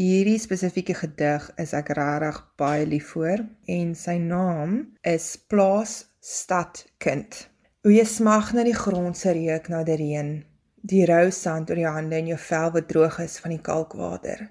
Hierdie 0.00 0.38
spesifieke 0.40 0.94
gedig 0.96 1.48
is 1.60 1.74
ek 1.76 1.90
regtig 1.98 2.38
baie 2.60 2.86
lief 2.88 3.10
vir 3.18 3.42
en 3.68 3.90
sy 3.98 4.14
naam 4.22 4.78
is 5.04 5.34
Plaas 5.50 6.06
Stad 6.24 6.86
Kind. 7.02 7.50
Hoe 7.84 7.92
jy 7.92 8.06
smag 8.08 8.54
na 8.56 8.64
die 8.64 8.76
grond 8.76 9.18
se 9.18 9.34
reuk 9.36 9.68
na 9.72 9.82
die 9.84 9.98
reën, 10.00 10.32
die 10.80 11.04
rou 11.08 11.26
sand 11.34 11.68
oor 11.72 11.82
jou 11.82 11.92
hande 11.92 12.16
en 12.16 12.32
jou 12.32 12.40
vel 12.46 12.72
wat 12.78 12.88
droog 12.88 13.20
is 13.26 13.36
van 13.44 13.54
die 13.56 13.60
kalkwater. 13.64 14.46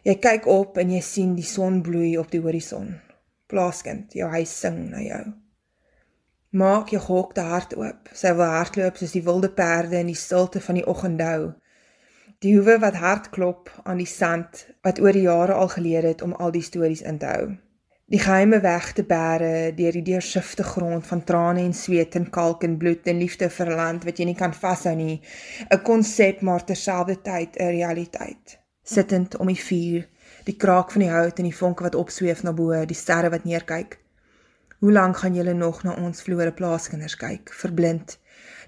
Jy 0.00 0.14
kyk 0.16 0.46
op 0.48 0.78
en 0.80 0.92
jy 0.94 1.00
sien 1.04 1.32
die 1.36 1.44
son 1.44 1.82
bloei 1.84 2.14
op 2.16 2.30
die 2.32 2.40
horison. 2.40 2.94
Plaaskind, 3.52 4.14
jou 4.16 4.30
huis 4.32 4.52
sing 4.62 4.78
na 4.88 5.00
jou. 5.04 5.24
Maak 6.56 6.94
jou 6.94 7.00
gehokte 7.04 7.42
hart 7.44 7.74
oop. 7.76 8.08
Sy 8.16 8.32
wil 8.38 8.48
hardloop 8.48 8.96
soos 8.96 9.12
die 9.12 9.22
wilde 9.26 9.50
perde 9.52 9.98
in 10.00 10.08
die 10.08 10.16
stilte 10.16 10.62
van 10.64 10.78
die 10.80 10.86
oggendhou. 10.88 11.50
Die 12.40 12.54
hoewe 12.56 12.78
wat 12.80 12.96
hard 12.96 13.28
klop 13.34 13.68
aan 13.84 14.00
die 14.00 14.08
sand 14.08 14.62
wat 14.86 15.02
oor 15.04 15.12
die 15.12 15.26
jare 15.26 15.58
al 15.60 15.68
geleer 15.68 16.08
het 16.08 16.24
om 16.24 16.32
al 16.32 16.54
die 16.54 16.64
stories 16.64 17.04
in 17.04 17.20
te 17.20 17.28
hou. 17.28 17.50
Die 18.10 18.22
geheime 18.22 18.62
weg 18.64 18.94
te 18.96 19.04
bære 19.04 19.52
deur 19.76 19.98
die 20.00 20.06
deursifte 20.06 20.64
grond 20.64 21.04
van 21.06 21.20
trane 21.28 21.60
en 21.60 21.76
sweet 21.76 22.16
en 22.16 22.30
kalk 22.32 22.64
en 22.64 22.78
bloed 22.80 23.04
en 23.04 23.20
liefde 23.20 23.50
vir 23.58 23.68
'n 23.68 23.76
land 23.82 24.08
wat 24.08 24.18
jy 24.18 24.24
nie 24.32 24.40
kan 24.40 24.56
vashou 24.56 24.96
nie, 24.96 25.20
'n 25.68 25.82
konsep 25.84 26.40
maar 26.40 26.64
terselfdertyd 26.64 27.60
'n 27.60 27.70
realiteit 27.76 28.59
sittend 28.90 29.36
om 29.36 29.50
die 29.50 29.60
vuur, 29.60 30.06
die 30.46 30.56
kraak 30.56 30.94
van 30.94 31.04
die 31.04 31.10
hout 31.12 31.38
en 31.38 31.48
die 31.48 31.56
vonke 31.56 31.86
wat 31.86 31.98
opsweef 31.98 32.42
na 32.42 32.52
bo, 32.56 32.74
die 32.86 32.98
sterre 32.98 33.30
wat 33.34 33.46
neerkyk. 33.48 33.98
Hoe 34.80 34.92
lank 34.92 35.20
gaan 35.20 35.36
julle 35.36 35.54
nog 35.54 35.82
na 35.84 35.94
ons 36.00 36.22
verlore 36.24 36.52
plaaskinders 36.56 37.18
kyk, 37.20 37.52
verblind 37.52 38.16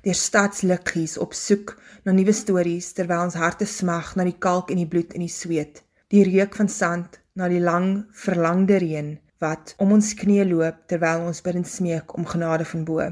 deur 0.02 0.18
stadsliggies 0.18 1.14
op 1.22 1.34
soek 1.38 1.76
na 2.04 2.12
nuwe 2.12 2.34
stories 2.34 2.88
terwyl 2.96 3.28
ons 3.28 3.38
harte 3.38 3.68
smag 3.70 4.16
na 4.18 4.26
die 4.26 4.38
kalk 4.46 4.72
en 4.74 4.80
die 4.82 4.88
bloed 4.90 5.14
en 5.14 5.22
die 5.22 5.30
sweet, 5.30 5.84
die 6.10 6.24
reuk 6.26 6.58
van 6.58 6.68
sand 6.68 7.20
na 7.38 7.48
die 7.48 7.62
lang 7.62 8.02
verlangde 8.24 8.80
reën 8.82 9.14
wat 9.42 9.74
om 9.82 9.94
ons 9.96 10.12
knieë 10.18 10.48
loop 10.50 10.82
terwyl 10.90 11.28
ons 11.30 11.42
bid 11.46 11.60
en 11.62 11.68
smeek 11.76 12.14
om 12.18 12.26
genade 12.34 12.66
van 12.74 12.84
bo. 12.86 13.08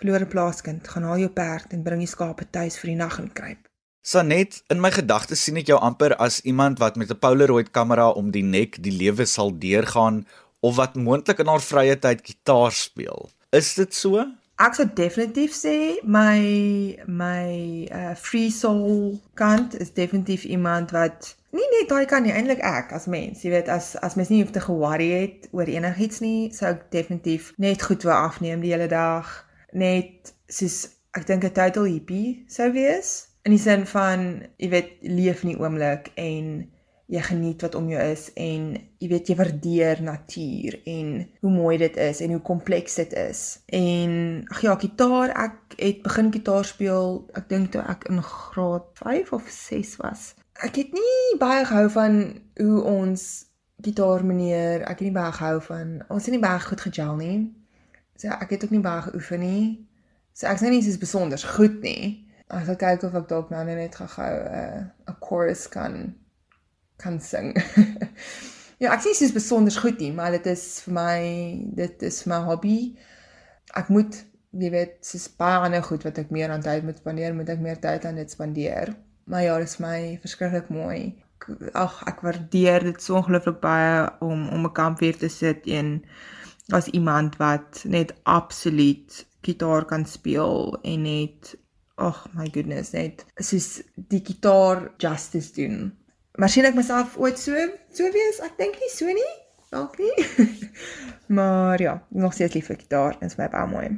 Verlore 0.00 0.28
plaaskind, 0.28 0.88
gaan 0.88 1.06
haal 1.08 1.22
jou 1.24 1.30
perd 1.32 1.72
en 1.72 1.84
bring 1.84 2.02
die 2.04 2.10
skape 2.10 2.48
tuis 2.52 2.76
vir 2.80 2.92
die 2.92 3.00
nag 3.00 3.20
en 3.22 3.32
kruip. 3.32 3.62
Sanet, 4.06 4.60
in 4.70 4.78
my 4.78 4.92
gedagtes 4.94 5.40
sien 5.42 5.56
ek 5.58 5.66
jou 5.72 5.76
amper 5.82 6.12
as 6.22 6.36
iemand 6.46 6.78
wat 6.78 6.94
met 6.94 7.10
'n 7.10 7.18
Polaroid 7.18 7.72
kamera 7.74 8.04
om 8.20 8.28
die 8.30 8.44
nek 8.46 8.78
die 8.84 8.92
lewe 8.94 9.26
sal 9.26 9.50
deurgaan 9.64 10.20
of 10.60 10.76
wat 10.76 10.94
moontlik 10.94 11.42
in 11.42 11.50
haar 11.50 11.64
vrye 11.64 11.96
tyd 11.98 12.22
gitaar 12.22 12.70
speel. 12.70 13.26
Is 13.50 13.74
dit 13.74 13.94
so? 13.94 14.22
Ek 14.62 14.78
sou 14.78 14.86
definitief 14.86 15.58
sê 15.58 15.98
my 16.04 16.38
my 17.06 17.50
uh 17.90 18.14
free 18.14 18.50
soul 18.50 19.18
kant 19.34 19.74
is 19.74 19.90
definitief 19.90 20.44
iemand 20.44 20.94
wat 20.94 21.34
nie 21.50 21.66
net 21.74 21.90
daai 21.90 22.06
kan 22.06 22.22
nie 22.22 22.32
eintlik 22.38 22.62
ek 22.62 22.94
as 22.94 23.10
mens, 23.10 23.42
jy 23.42 23.50
weet 23.58 23.68
as 23.68 23.96
as 24.06 24.14
mens 24.14 24.30
nie 24.30 24.42
hoef 24.44 24.54
te 24.54 24.62
ge-worry 24.70 25.10
het 25.18 25.48
oor 25.50 25.66
enigiets 25.66 26.22
nie, 26.22 26.52
sou 26.54 26.70
ek 26.70 26.90
definitief 26.94 27.54
net 27.58 27.82
goed 27.82 28.06
wou 28.06 28.14
afneem 28.14 28.62
die 28.62 28.70
hele 28.70 28.86
dag, 28.86 29.26
net 29.72 30.34
soos 30.46 30.94
ek 31.10 31.26
dink 31.26 31.42
'n 31.42 31.58
total 31.58 31.90
hippie 31.90 32.44
sou 32.46 32.70
wees 32.70 33.34
in 33.46 33.54
die 33.54 33.62
sin 33.62 33.86
van 33.86 34.24
jy 34.58 34.70
weet 34.72 34.96
leef 35.06 35.44
in 35.44 35.52
die 35.54 35.60
oomblik 35.60 36.10
en 36.18 36.48
jy 37.06 37.20
geniet 37.22 37.62
wat 37.62 37.76
om 37.78 37.86
jou 37.86 38.02
is 38.02 38.24
en 38.34 38.72
jy 38.98 39.08
weet 39.12 39.28
jy 39.30 39.36
waardeer 39.38 40.00
natuur 40.02 40.74
en 40.90 41.12
hoe 41.44 41.52
mooi 41.54 41.76
dit 41.78 41.98
is 42.02 42.20
en 42.24 42.34
hoe 42.34 42.40
kompleks 42.42 42.98
dit 42.98 43.14
is. 43.20 43.42
En 43.70 44.42
ag 44.50 44.64
ja, 44.66 44.74
gitaar, 44.82 45.30
ek 45.46 45.76
het 45.78 46.02
begin 46.02 46.32
gitaar 46.34 46.66
speel, 46.66 47.20
ek 47.38 47.46
dink 47.52 47.70
toe 47.74 47.84
ek 47.86 48.08
in 48.10 48.18
graad 48.26 48.90
5 48.98 49.32
of 49.38 49.46
6 49.54 49.94
was. 50.02 50.32
Ek 50.66 50.80
het 50.82 50.90
nie 50.96 51.38
baie 51.38 51.62
gehou 51.68 51.86
van 51.94 52.20
hoe 52.58 52.82
ons 52.82 53.28
gitaar 53.86 54.26
meneer, 54.26 54.82
ek 54.82 54.98
het 54.98 55.06
nie 55.06 55.14
baie 55.14 55.38
gehou 55.38 55.60
van 55.68 55.98
ons 56.10 56.26
het 56.26 56.34
nie 56.34 56.42
baie 56.42 56.66
goed 56.66 56.82
gejel 56.88 57.14
nie. 57.22 57.38
So 58.18 58.34
ek 58.34 58.56
het 58.56 58.66
ook 58.66 58.74
nie 58.74 58.82
baie 58.82 59.06
geoefen 59.06 59.44
nie. 59.46 59.64
So 60.34 60.50
ek 60.50 60.58
sê 60.58 60.72
nie 60.72 60.82
dis 60.82 60.98
besonder 60.98 61.38
goed 61.54 61.78
nie. 61.86 62.25
Ek 62.48 62.66
sal 62.66 62.78
kyk 62.78 63.02
of 63.08 63.14
ek 63.14 63.28
dalk 63.28 63.50
nou 63.50 63.64
net 63.64 63.94
gou-gou 63.98 64.34
'n 64.42 64.60
uh, 64.60 65.10
'n 65.10 65.16
chorus 65.20 65.66
kan 65.68 66.14
kan 67.02 67.20
sing. 67.20 67.52
ja, 68.82 68.96
sê 68.98 69.12
dit 69.12 69.26
is 69.28 69.32
besonder 69.32 69.72
goed 69.72 69.98
nie, 69.98 70.12
maar 70.12 70.30
dit 70.30 70.46
is 70.46 70.80
vir 70.84 70.94
my 70.94 71.18
dit 71.74 72.02
is 72.02 72.24
my 72.26 72.40
hobby. 72.46 72.96
Ek 73.74 73.88
moet 73.88 74.24
jy 74.56 74.70
weet, 74.72 74.96
dis 75.12 75.26
baie 75.40 75.58
ander 75.60 75.82
goed 75.84 76.06
wat 76.06 76.18
ek 76.22 76.32
meer 76.34 76.52
aan 76.52 76.64
tyd 76.64 76.86
moet 76.86 77.02
spandeer, 77.02 77.34
moet 77.36 77.50
ek 77.52 77.62
meer 77.64 77.80
tyd 77.82 78.06
aan 78.08 78.20
dit 78.20 78.30
spandeer. 78.30 78.94
Maar 79.26 79.42
ja, 79.42 79.58
dit 79.58 79.68
is 79.68 79.78
my 79.82 79.98
verskriklik 80.22 80.68
mooi. 80.72 81.16
Ag, 81.76 81.98
ek 82.08 82.22
waardeer 82.24 82.86
dit 82.86 83.02
so 83.02 83.18
ongelooflik 83.18 83.60
baie 83.60 84.06
om 84.24 84.48
om 84.54 84.64
'n 84.64 84.72
kampvuur 84.72 85.18
te 85.18 85.28
sit 85.28 85.66
en 85.66 86.00
as 86.72 86.88
iemand 86.88 87.36
wat 87.36 87.84
net 87.84 88.14
absoluut 88.22 89.26
gitaar 89.42 89.84
kan 89.84 90.06
speel 90.06 90.78
en 90.82 91.02
net 91.02 91.54
ag 91.96 92.26
my 92.34 92.48
goodness 92.52 92.92
net 92.92 93.24
soos 93.40 93.80
die 93.96 94.20
gitaar 94.24 94.90
justice 95.00 95.54
doen 95.56 95.92
Maar 96.36 96.52
sien 96.52 96.68
ek 96.68 96.76
myself 96.76 97.16
ooit 97.16 97.38
so 97.40 97.56
so 97.96 98.08
wees? 98.12 98.40
Ek 98.44 98.58
dink 98.60 98.76
nie 98.80 98.90
so 98.92 99.08
nie. 99.08 99.30
Dalk 99.72 99.96
nie. 99.98 100.26
maar 101.38 101.80
ja, 101.80 101.96
nog 102.08 102.36
steeds 102.36 102.54
lief 102.54 102.68
vir 102.68 102.78
gitaar 102.82 103.16
en 103.24 103.32
smaak 103.32 103.54
baie 103.54 103.70
mooi. 103.70 103.88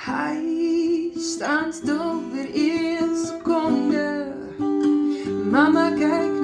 Hy 0.00 1.14
staan 1.22 1.70
stil 1.76 2.18
vir 2.32 2.50
'n 2.50 3.14
sekonde. 3.22 4.08
Mamma 5.54 5.90
kyk 5.94 6.39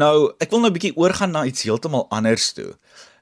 Nou, 0.00 0.32
ek 0.40 0.52
wil 0.52 0.62
nou 0.62 0.70
'n 0.70 0.76
bietjie 0.78 0.96
oorgaan 0.96 1.32
na 1.34 1.44
iets 1.44 1.62
heeltemal 1.62 2.06
anders 2.08 2.52
toe. 2.52 2.72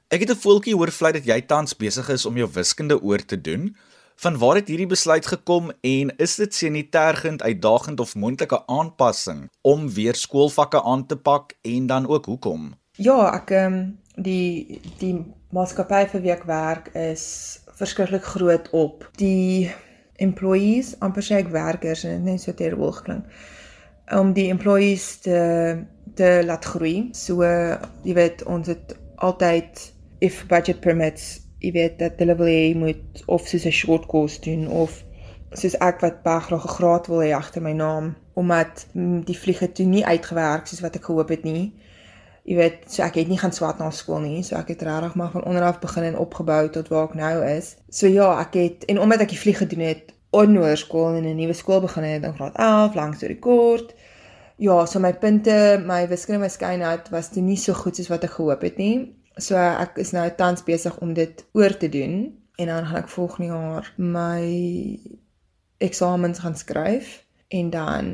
Ek 0.07 0.19
het 0.19 0.29
'n 0.31 0.41
voeltjie 0.43 0.75
hoor 0.75 0.91
vlei 0.91 1.11
dat 1.11 1.25
jy 1.25 1.41
tans 1.41 1.75
besig 1.75 2.09
is 2.09 2.25
om 2.25 2.37
jou 2.37 2.49
wiskunde 2.53 3.01
oor 3.01 3.25
te 3.25 3.41
doen. 3.41 3.75
Van 4.15 4.37
waar 4.37 4.55
het 4.55 4.67
hierdie 4.67 4.87
besluit 4.87 5.25
gekom 5.27 5.71
en 5.81 6.15
is 6.17 6.35
dit 6.35 6.53
sanitêrgend 6.53 7.41
uitdagend 7.41 7.99
of 7.99 8.15
moontlike 8.15 8.67
aanpassing 8.67 9.49
om 9.61 9.89
weer 9.89 10.15
skoolvakke 10.15 10.83
aan 10.83 11.05
te 11.05 11.15
pak 11.15 11.53
en 11.61 11.87
dan 11.87 12.07
ook 12.07 12.25
hoekom? 12.25 12.73
Ja, 12.91 13.33
ek 13.33 13.49
ehm 13.49 13.73
um, 13.73 13.99
die 14.15 14.81
die 14.99 15.25
maatskappy 15.51 16.07
vir 16.07 16.21
wie 16.21 16.31
ek 16.31 16.43
werk 16.43 16.89
is 16.93 17.59
verskriklik 17.65 18.23
groot 18.23 18.69
op 18.71 19.09
die 19.15 19.71
employees, 20.15 20.99
amper 20.99 21.23
sê 21.23 21.35
ek 21.35 21.51
werkers 21.51 22.03
en 22.03 22.11
dit 22.11 22.31
net 22.31 22.41
so 22.41 22.53
terrible 22.53 22.91
geklink. 22.91 23.25
Om 24.11 24.33
die 24.33 24.49
employees 24.49 25.17
te 25.17 25.39
te 26.15 26.41
laat 26.45 26.65
groei. 26.65 27.09
So 27.11 27.43
jy 27.43 28.13
weet 28.13 28.43
ons 28.43 28.67
het 28.67 28.95
altyd 29.15 29.93
if 30.19 30.45
budget 30.47 30.79
permits, 30.79 31.41
jy 31.59 31.71
weet 31.75 31.99
dat 31.99 32.19
hulle 32.19 32.35
wil 32.39 32.47
hê 32.51 32.75
moet 32.75 33.23
of 33.27 33.47
soos 33.47 33.65
'n 33.65 33.75
short 33.81 34.05
course 34.05 34.41
doen 34.41 34.67
of 34.67 35.03
soos 35.51 35.75
ek 35.79 36.01
wat 36.01 36.23
baie 36.23 36.41
graag 36.41 36.65
'n 36.65 36.75
graad 36.77 37.07
wil 37.07 37.23
hê 37.23 37.31
agter 37.33 37.61
my 37.61 37.73
naam 37.73 38.15
omdat 38.33 38.87
die 39.25 39.37
vliege 39.37 39.71
toe 39.71 39.85
nie 39.85 40.05
uitgewerk 40.05 40.67
soos 40.67 40.81
wat 40.81 40.95
ek 40.95 41.03
gehoop 41.03 41.29
het 41.29 41.43
nie 41.43 41.73
jy 42.49 42.55
weet, 42.57 42.85
so 42.89 43.03
ek 43.05 43.19
het 43.19 43.27
nie 43.29 43.37
gaan 43.37 43.53
swat 43.53 43.77
na 43.77 43.91
skool 43.93 44.23
nie, 44.23 44.39
so 44.45 44.57
ek 44.57 44.71
het 44.73 44.81
regtig 44.87 45.15
maar 45.19 45.29
van 45.35 45.45
onder 45.45 45.65
af 45.67 45.77
begin 45.83 46.07
en 46.07 46.17
opgebou 46.17 46.63
tot 46.73 46.87
waar 46.89 47.09
ek 47.11 47.17
nou 47.19 47.35
is. 47.45 47.75
So 47.93 48.09
ja, 48.09 48.31
ek 48.41 48.55
het 48.57 48.87
en 48.89 49.01
omdat 49.03 49.21
ek 49.25 49.35
die 49.35 49.41
vlieg 49.41 49.59
gedoen 49.61 49.85
het 49.85 50.15
onder 50.33 50.77
skool 50.77 51.17
en 51.17 51.27
'n 51.29 51.35
nuwe 51.37 51.53
skool 51.53 51.81
begin 51.85 52.03
het 52.03 52.23
in 52.23 52.33
graad 52.33 52.55
11 52.55 52.95
langs 52.95 53.19
die 53.19 53.39
kort. 53.39 53.93
Ja, 54.59 54.85
so 54.85 54.99
my 54.99 55.13
punte, 55.13 55.81
my 55.87 56.03
wiskunde, 56.09 56.41
my 56.41 56.49
skynheid 56.51 57.07
was 57.13 57.29
toe 57.31 57.39
nie 57.39 57.55
so 57.55 57.71
goed 57.79 57.95
soos 57.95 58.09
wat 58.11 58.25
ek 58.27 58.33
gehoop 58.35 58.65
het 58.67 58.79
nie. 58.81 58.95
So 59.39 59.55
ek 59.55 59.95
is 60.03 60.11
nou 60.11 60.25
tans 60.35 60.65
besig 60.67 60.97
om 60.99 61.13
dit 61.15 61.45
oor 61.55 61.71
te 61.79 61.87
doen 61.87 62.25
en 62.59 62.67
dan 62.67 62.89
gaan 62.89 62.99
ek 62.99 63.13
volgende 63.13 63.53
jaar 63.53 63.87
my 63.95 64.43
eksamens 65.79 66.41
gaan 66.43 66.57
skryf 66.59 67.13
en 67.55 67.69
dan 67.71 68.09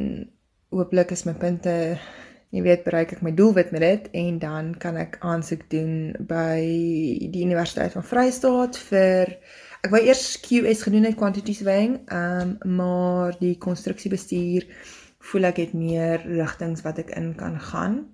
hooplik 0.69 1.15
is 1.15 1.25
my 1.25 1.33
punte 1.33 1.73
jy 2.53 2.61
weet 2.61 2.83
bereik 2.85 3.15
ek 3.15 3.23
my 3.25 3.33
doelwit 3.33 3.71
met 3.73 3.81
dit 3.81 4.05
en 4.21 4.37
dan 4.39 4.69
kan 4.77 4.99
ek 5.01 5.17
aansoek 5.25 5.65
doen 5.73 6.13
by 6.29 6.61
die 7.33 7.41
Universiteit 7.41 7.97
van 7.97 8.05
Vryheid 8.05 8.77
vir 8.91 9.33
ek 9.81 9.89
wou 9.95 10.03
eers 10.03 10.27
QS 10.45 10.85
gedoen 10.85 11.09
het 11.09 11.17
quantity 11.17 11.57
surveying 11.57 11.97
um 12.13 12.53
maar 12.77 13.33
die 13.41 13.55
konstruksiebestuur 13.65 14.69
voel 15.25 15.49
ek 15.49 15.59
het 15.63 15.73
meer 15.73 16.21
rigtings 16.25 16.83
wat 16.85 16.99
ek 17.01 17.09
in 17.17 17.33
kan 17.39 17.59
gaan. 17.59 18.05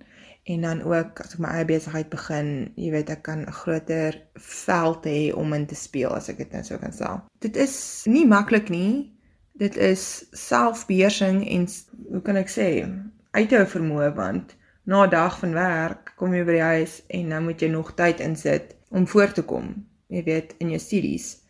En 0.50 0.64
dan 0.66 0.82
ook 0.82 1.20
as 1.22 1.36
ek 1.36 1.42
my 1.44 1.50
eie 1.54 1.66
besigheid 1.68 2.08
begin 2.10 2.48
jy 2.74 2.90
weet 2.94 3.10
ek 3.14 3.22
kan 3.28 3.44
'n 3.46 3.58
groter 3.62 4.18
veld 4.34 5.04
hê 5.06 5.20
om 5.34 5.52
in 5.52 5.66
te 5.66 5.78
speel 5.78 6.10
as 6.10 6.28
ek 6.32 6.38
dit 6.42 6.52
nou 6.52 6.62
sou 6.66 6.78
kan 6.78 6.94
sê 6.96 7.10
dit 7.40 7.56
is 7.56 8.04
nie 8.06 8.26
maklik 8.26 8.68
nie. 8.68 9.12
Dit 9.54 9.76
is 9.76 10.24
selfbeheersing 10.32 11.44
en 11.48 11.68
hoe 12.10 12.22
kan 12.22 12.36
ek 12.36 12.50
sê 12.50 12.88
uithou 13.32 13.64
vermoë 13.66 14.14
want 14.16 14.56
na 14.84 15.04
'n 15.04 15.10
dag 15.10 15.38
van 15.38 15.54
werk 15.54 16.12
kom 16.16 16.34
jy 16.34 16.44
by 16.44 16.52
die 16.52 16.68
huis 16.74 17.02
en 17.08 17.28
nou 17.28 17.42
moet 17.42 17.60
jy 17.60 17.68
nog 17.68 17.94
tyd 17.94 18.20
insit 18.20 18.74
om 18.90 19.06
voor 19.06 19.32
te 19.32 19.42
kom. 19.42 19.86
Jy 20.08 20.24
weet 20.24 20.54
in 20.58 20.70
jou 20.70 20.78
studies 20.80 21.41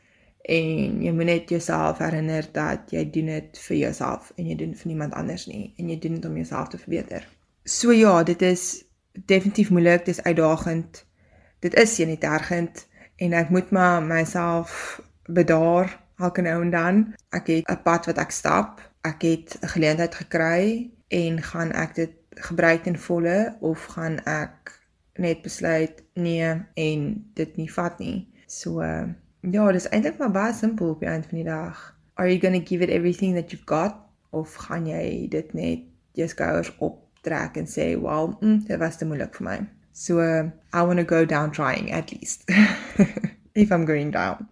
en 0.43 1.03
jy 1.03 1.13
moet 1.13 1.29
net 1.29 1.49
jouself 1.49 1.99
herinner 1.99 2.49
dat 2.53 2.91
jy 2.91 3.05
doen 3.11 3.27
dit 3.31 3.59
vir 3.67 3.77
jouself 3.77 4.33
en 4.37 4.47
jy 4.47 4.57
doen 4.59 4.75
vir 4.75 4.91
niemand 4.91 5.15
anders 5.15 5.47
nie 5.47 5.75
en 5.79 5.89
jy 5.89 5.99
doen 6.03 6.19
dit 6.19 6.25
om 6.25 6.37
jouself 6.37 6.69
te 6.69 6.79
verbeter. 6.79 7.29
So 7.65 7.93
ja, 7.93 8.23
dit 8.23 8.43
is 8.43 8.85
definitief 9.13 9.71
moeilik, 9.71 10.05
dit 10.05 10.17
is 10.17 10.23
uitdagend. 10.23 11.05
Dit 11.63 11.75
is 11.75 11.99
nie 11.99 12.19
tergend 12.19 12.87
en 13.17 13.33
ek 13.39 13.53
moet 13.55 13.71
maar 13.71 14.03
myself 14.03 15.01
bedaar 15.31 16.01
elke 16.19 16.43
nou 16.43 16.59
en 16.63 16.71
dan. 16.71 17.15
Ek 17.31 17.47
het 17.47 17.71
'n 17.71 17.83
pad 17.83 18.07
wat 18.07 18.19
ek 18.19 18.31
stap. 18.31 18.81
Ek 19.03 19.23
het 19.23 19.59
'n 19.61 19.67
geleentheid 19.67 20.15
gekry 20.15 20.91
en 21.09 21.43
gaan 21.43 21.73
ek 21.73 21.95
dit 21.95 22.13
gebruik 22.31 22.83
ten 22.83 22.99
volle 22.99 23.57
of 23.61 23.85
gaan 23.85 24.19
ek 24.25 24.81
net 25.15 25.43
besluit 25.43 26.03
nee 26.15 26.51
en 26.75 27.31
dit 27.35 27.57
nie 27.57 27.73
vat 27.73 27.99
nie. 27.99 28.29
So 28.47 28.81
uh, 28.81 29.09
ja, 29.51 29.73
dis 29.73 29.89
eintlik 29.91 30.19
maar 30.19 30.31
baie 30.31 30.55
simpel 30.55 30.95
op 30.95 31.01
die 31.03 31.09
einde 31.11 31.29
van 31.29 31.41
die 31.41 31.49
dag. 31.49 31.81
Are 32.15 32.29
you 32.31 32.39
going 32.41 32.55
to 32.55 32.67
give 32.69 32.85
it 32.85 32.91
everything 32.91 33.35
that 33.35 33.51
you've 33.51 33.67
got 33.67 33.97
of 34.31 34.55
gaan 34.55 34.87
jy 34.87 35.27
dit 35.33 35.53
net 35.53 35.83
jou 36.15 36.29
skouers 36.29 36.71
optrek 36.79 37.57
en 37.57 37.67
sê, 37.67 37.99
"Well, 38.01 38.37
mm, 38.41 38.65
dit 38.69 38.79
was 38.79 38.97
te 38.97 39.05
moeilik 39.05 39.35
vir 39.35 39.45
my." 39.45 39.59
So 39.93 40.21
uh, 40.21 40.51
I 40.73 40.83
want 40.83 40.99
to 40.99 41.05
go 41.05 41.25
down 41.25 41.51
trying 41.51 41.93
at 41.93 42.13
least. 42.13 42.45
If 43.55 43.71
I'm 43.71 43.85
going 43.85 44.11
down. 44.13 44.49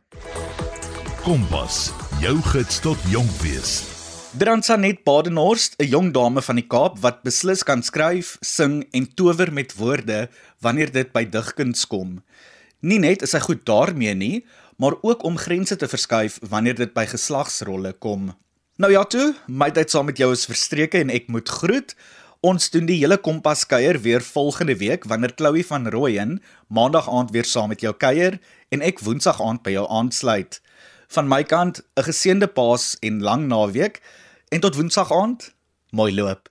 Kompas, 1.22 1.92
jou 2.20 2.36
gids 2.42 2.80
tot 2.80 2.98
jonk 3.08 3.30
wees. 3.40 3.86
Dransanet 4.38 5.04
Badenhorst, 5.04 5.74
'n 5.78 5.86
jong 5.86 6.12
dame 6.12 6.42
van 6.42 6.56
die 6.56 6.66
Kaap 6.66 6.98
wat 6.98 7.22
beslis 7.22 7.62
kan 7.62 7.82
skryf, 7.82 8.36
sing 8.40 8.84
en 8.92 9.14
tower 9.14 9.52
met 9.52 9.74
woorde 9.74 10.28
wanneer 10.60 10.92
dit 10.92 11.12
by 11.12 11.24
digkuns 11.24 11.86
kom. 11.86 12.22
Nie 12.80 12.98
net 12.98 13.22
is 13.22 13.30
sy 13.30 13.40
goed 13.40 13.64
daarmee 13.64 14.14
nie, 14.14 14.44
maar 14.80 14.96
ook 15.04 15.22
om 15.28 15.36
grense 15.36 15.76
te 15.76 15.88
verskuif 15.88 16.38
wanneer 16.48 16.78
dit 16.78 16.92
by 16.96 17.04
geslagsrolle 17.06 17.92
kom. 17.92 18.30
Nou 18.80 18.92
ja 18.92 19.04
toe, 19.04 19.34
my 19.46 19.68
tyd 19.76 19.92
saam 19.92 20.08
met 20.08 20.16
jou 20.16 20.30
is 20.32 20.46
verstreke 20.48 21.02
en 21.02 21.12
ek 21.12 21.28
moet 21.28 21.48
groet. 21.60 21.92
Ons 22.40 22.70
doen 22.72 22.86
die 22.88 22.96
hele 23.02 23.18
Kompas 23.20 23.66
kuier 23.68 23.98
weer 24.00 24.24
volgende 24.24 24.78
week 24.80 25.04
wanneer 25.04 25.36
Chloe 25.36 25.64
van 25.68 25.88
Rooyen 25.92 26.38
maandag 26.72 27.10
aand 27.12 27.34
weer 27.36 27.44
saam 27.44 27.68
met 27.68 27.84
jou 27.84 27.92
kuier 27.92 28.40
en 28.72 28.80
ek 28.80 29.04
woensdag 29.04 29.42
aand 29.44 29.60
by 29.66 29.76
jou 29.76 29.84
aansluit. 29.84 30.62
Van 31.12 31.28
my 31.28 31.42
kant 31.44 31.82
'n 32.00 32.08
geseënde 32.08 32.48
Paas 32.48 32.96
en 33.00 33.20
lang 33.20 33.48
naweek 33.52 34.00
en 34.48 34.60
tot 34.60 34.74
woensdag 34.74 35.12
aand. 35.12 35.52
Mooi 35.90 36.14
loop. 36.14 36.48